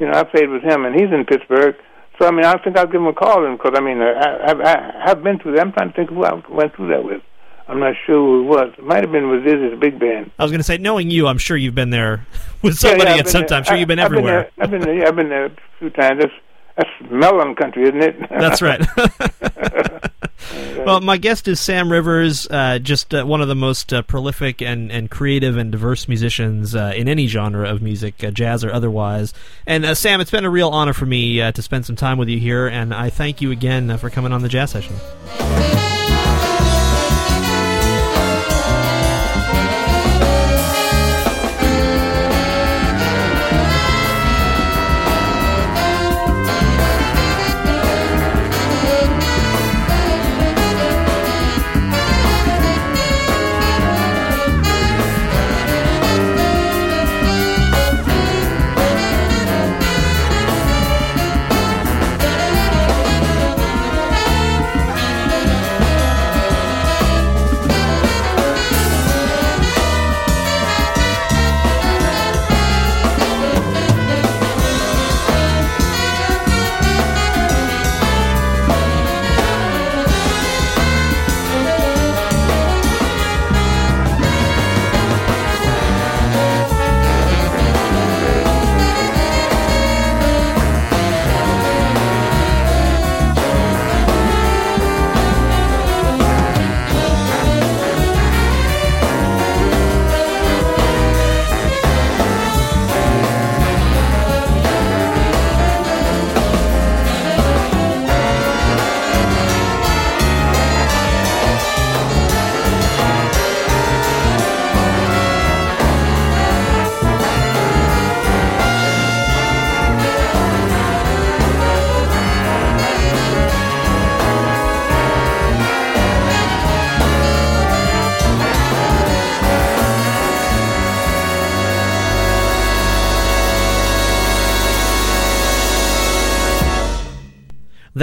You 0.00 0.06
know, 0.06 0.18
I 0.18 0.24
played 0.24 0.50
with 0.50 0.64
him, 0.64 0.84
and 0.84 0.96
he's 0.96 1.12
in 1.14 1.24
Pittsburgh. 1.24 1.76
So 2.18 2.26
I 2.26 2.32
mean, 2.32 2.44
I 2.44 2.58
think 2.58 2.76
I'll 2.76 2.86
give 2.86 3.00
him 3.00 3.06
a 3.06 3.12
call 3.12 3.42
then, 3.42 3.56
because 3.56 3.74
I 3.76 3.80
mean, 3.80 4.02
I, 4.02 4.10
I, 4.10 4.52
I 4.52 5.06
have 5.06 5.22
been 5.22 5.38
through 5.38 5.52
that. 5.54 5.60
I'm 5.60 5.72
trying 5.72 5.90
to 5.90 5.94
think 5.94 6.10
who 6.10 6.24
I 6.24 6.42
went 6.50 6.74
through 6.74 6.88
that 6.88 7.04
with. 7.04 7.22
I'm 7.68 7.78
not 7.78 7.94
sure 8.04 8.16
who 8.16 8.40
it 8.40 8.48
was. 8.48 8.74
It 8.76 8.84
might 8.84 9.04
have 9.04 9.12
been 9.12 9.30
with 9.30 9.46
Izzy's 9.46 9.78
big 9.78 10.00
band. 10.00 10.32
I 10.40 10.42
was 10.42 10.50
going 10.50 10.58
to 10.58 10.64
say, 10.64 10.76
knowing 10.76 11.08
you, 11.08 11.28
I'm 11.28 11.38
sure 11.38 11.56
you've 11.56 11.76
been 11.76 11.90
there 11.90 12.26
with 12.62 12.76
somebody 12.76 13.10
yeah, 13.10 13.14
yeah, 13.14 13.20
at 13.20 13.28
some 13.28 13.46
time. 13.46 13.58
I'm 13.58 13.64
sure 13.64 13.76
you've 13.76 13.86
been 13.86 14.00
I've 14.00 14.06
everywhere. 14.06 14.50
Been 14.56 14.64
I've 14.64 14.70
been 14.72 14.80
there. 14.80 14.98
Yeah, 14.98 15.08
I've 15.08 15.16
been 15.16 15.28
there 15.28 15.46
a 15.46 15.56
few 15.78 15.90
times. 15.90 16.20
That's, 16.20 16.32
that's 16.76 17.12
Mellon 17.12 17.54
country, 17.54 17.84
isn't 17.84 18.02
it? 18.02 18.16
That's 18.28 18.60
right. 18.60 18.80
well, 20.84 21.00
my 21.00 21.16
guest 21.16 21.46
is 21.46 21.60
Sam 21.60 21.90
Rivers, 21.90 22.48
uh, 22.50 22.78
just 22.78 23.14
uh, 23.14 23.24
one 23.24 23.40
of 23.40 23.48
the 23.48 23.54
most 23.54 23.92
uh, 23.92 24.02
prolific 24.02 24.60
and, 24.60 24.90
and 24.90 25.10
creative 25.10 25.56
and 25.56 25.70
diverse 25.70 26.08
musicians 26.08 26.74
uh, 26.74 26.92
in 26.96 27.08
any 27.08 27.26
genre 27.26 27.68
of 27.68 27.82
music, 27.82 28.22
uh, 28.24 28.30
jazz 28.30 28.64
or 28.64 28.72
otherwise. 28.72 29.32
And 29.66 29.84
uh, 29.84 29.94
Sam, 29.94 30.20
it's 30.20 30.30
been 30.30 30.44
a 30.44 30.50
real 30.50 30.70
honor 30.70 30.92
for 30.92 31.06
me 31.06 31.38
to 31.38 31.62
spend 31.62 31.86
some 31.86 31.96
time 31.96 32.18
with 32.18 32.28
you 32.28 32.38
here, 32.38 32.66
and 32.66 32.92
I 32.92 33.10
thank 33.10 33.40
you 33.40 33.50
again 33.50 33.96
for 33.98 34.10
coming 34.10 34.32
on 34.32 34.42
the 34.42 34.48
Jazz 34.48 34.70
Session. 34.70 34.96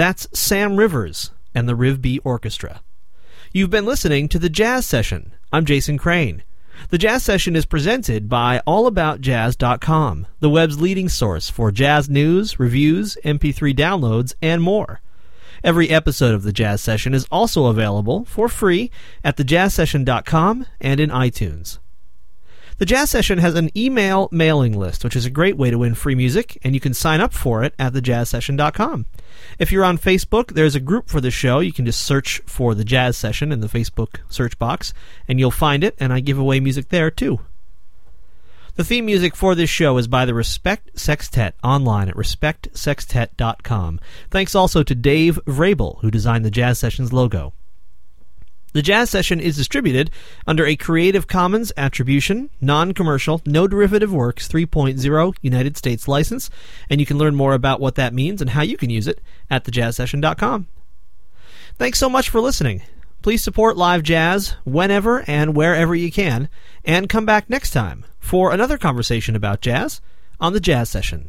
That's 0.00 0.26
Sam 0.32 0.76
Rivers 0.76 1.30
and 1.54 1.68
the 1.68 1.76
Rivbea 1.76 2.20
Orchestra. 2.24 2.80
You've 3.52 3.68
been 3.68 3.84
listening 3.84 4.30
to 4.30 4.38
the 4.38 4.48
Jazz 4.48 4.86
Session. 4.86 5.34
I'm 5.52 5.66
Jason 5.66 5.98
Crane. 5.98 6.42
The 6.88 6.96
Jazz 6.96 7.22
Session 7.22 7.54
is 7.54 7.66
presented 7.66 8.26
by 8.26 8.62
AllAboutJazz.com, 8.66 10.26
the 10.38 10.48
web's 10.48 10.80
leading 10.80 11.10
source 11.10 11.50
for 11.50 11.70
jazz 11.70 12.08
news, 12.08 12.58
reviews, 12.58 13.18
MP3 13.26 13.76
downloads, 13.76 14.32
and 14.40 14.62
more. 14.62 15.02
Every 15.62 15.90
episode 15.90 16.32
of 16.32 16.44
the 16.44 16.52
Jazz 16.54 16.80
Session 16.80 17.12
is 17.12 17.26
also 17.30 17.66
available 17.66 18.24
for 18.24 18.48
free 18.48 18.90
at 19.22 19.36
thejazzsession.com 19.36 20.64
and 20.80 20.98
in 20.98 21.10
iTunes. 21.10 21.78
The 22.78 22.86
Jazz 22.86 23.10
Session 23.10 23.36
has 23.36 23.54
an 23.54 23.68
email 23.76 24.30
mailing 24.32 24.72
list, 24.72 25.04
which 25.04 25.14
is 25.14 25.26
a 25.26 25.30
great 25.30 25.58
way 25.58 25.70
to 25.70 25.76
win 25.76 25.94
free 25.94 26.14
music, 26.14 26.56
and 26.62 26.72
you 26.72 26.80
can 26.80 26.94
sign 26.94 27.20
up 27.20 27.34
for 27.34 27.62
it 27.62 27.74
at 27.78 27.92
thejazzsession.com. 27.92 29.04
If 29.58 29.72
you're 29.72 29.84
on 29.84 29.98
Facebook, 29.98 30.54
there's 30.54 30.74
a 30.74 30.80
group 30.80 31.08
for 31.08 31.20
the 31.20 31.30
show. 31.30 31.60
You 31.60 31.72
can 31.72 31.86
just 31.86 32.00
search 32.00 32.40
for 32.46 32.74
the 32.74 32.84
Jazz 32.84 33.16
Session 33.16 33.52
in 33.52 33.60
the 33.60 33.68
Facebook 33.68 34.20
search 34.28 34.58
box, 34.58 34.92
and 35.28 35.38
you'll 35.38 35.50
find 35.50 35.84
it, 35.84 35.94
and 35.98 36.12
I 36.12 36.20
give 36.20 36.38
away 36.38 36.60
music 36.60 36.88
there 36.88 37.10
too. 37.10 37.40
The 38.76 38.84
theme 38.84 39.04
music 39.04 39.36
for 39.36 39.54
this 39.54 39.68
show 39.68 39.98
is 39.98 40.08
by 40.08 40.24
the 40.24 40.32
Respect 40.32 40.98
Sextet 40.98 41.54
online 41.62 42.08
at 42.08 42.14
respectsextet.com. 42.14 44.00
Thanks 44.30 44.54
also 44.54 44.82
to 44.82 44.94
Dave 44.94 45.38
Vrabel, 45.46 46.00
who 46.00 46.10
designed 46.10 46.44
the 46.44 46.50
Jazz 46.50 46.78
Sessions 46.78 47.12
logo. 47.12 47.52
The 48.72 48.82
Jazz 48.82 49.10
Session 49.10 49.40
is 49.40 49.56
distributed 49.56 50.10
under 50.46 50.64
a 50.64 50.76
Creative 50.76 51.26
Commons 51.26 51.72
Attribution, 51.76 52.50
Non 52.60 52.94
Commercial, 52.94 53.42
No 53.44 53.66
Derivative 53.66 54.12
Works 54.12 54.46
3.0 54.46 55.34
United 55.42 55.76
States 55.76 56.06
license, 56.06 56.50
and 56.88 57.00
you 57.00 57.06
can 57.06 57.18
learn 57.18 57.34
more 57.34 57.54
about 57.54 57.80
what 57.80 57.96
that 57.96 58.14
means 58.14 58.40
and 58.40 58.50
how 58.50 58.62
you 58.62 58.76
can 58.76 58.88
use 58.88 59.08
it 59.08 59.20
at 59.50 59.64
thejazzsession.com. 59.64 60.68
Thanks 61.78 61.98
so 61.98 62.08
much 62.08 62.28
for 62.28 62.40
listening. 62.40 62.82
Please 63.22 63.42
support 63.42 63.76
live 63.76 64.04
jazz 64.04 64.54
whenever 64.64 65.28
and 65.28 65.56
wherever 65.56 65.94
you 65.94 66.12
can, 66.12 66.48
and 66.84 67.08
come 67.08 67.26
back 67.26 67.50
next 67.50 67.72
time 67.72 68.04
for 68.20 68.52
another 68.52 68.78
conversation 68.78 69.34
about 69.34 69.60
jazz 69.60 70.00
on 70.38 70.52
the 70.52 70.60
Jazz 70.60 70.88
Session. 70.88 71.28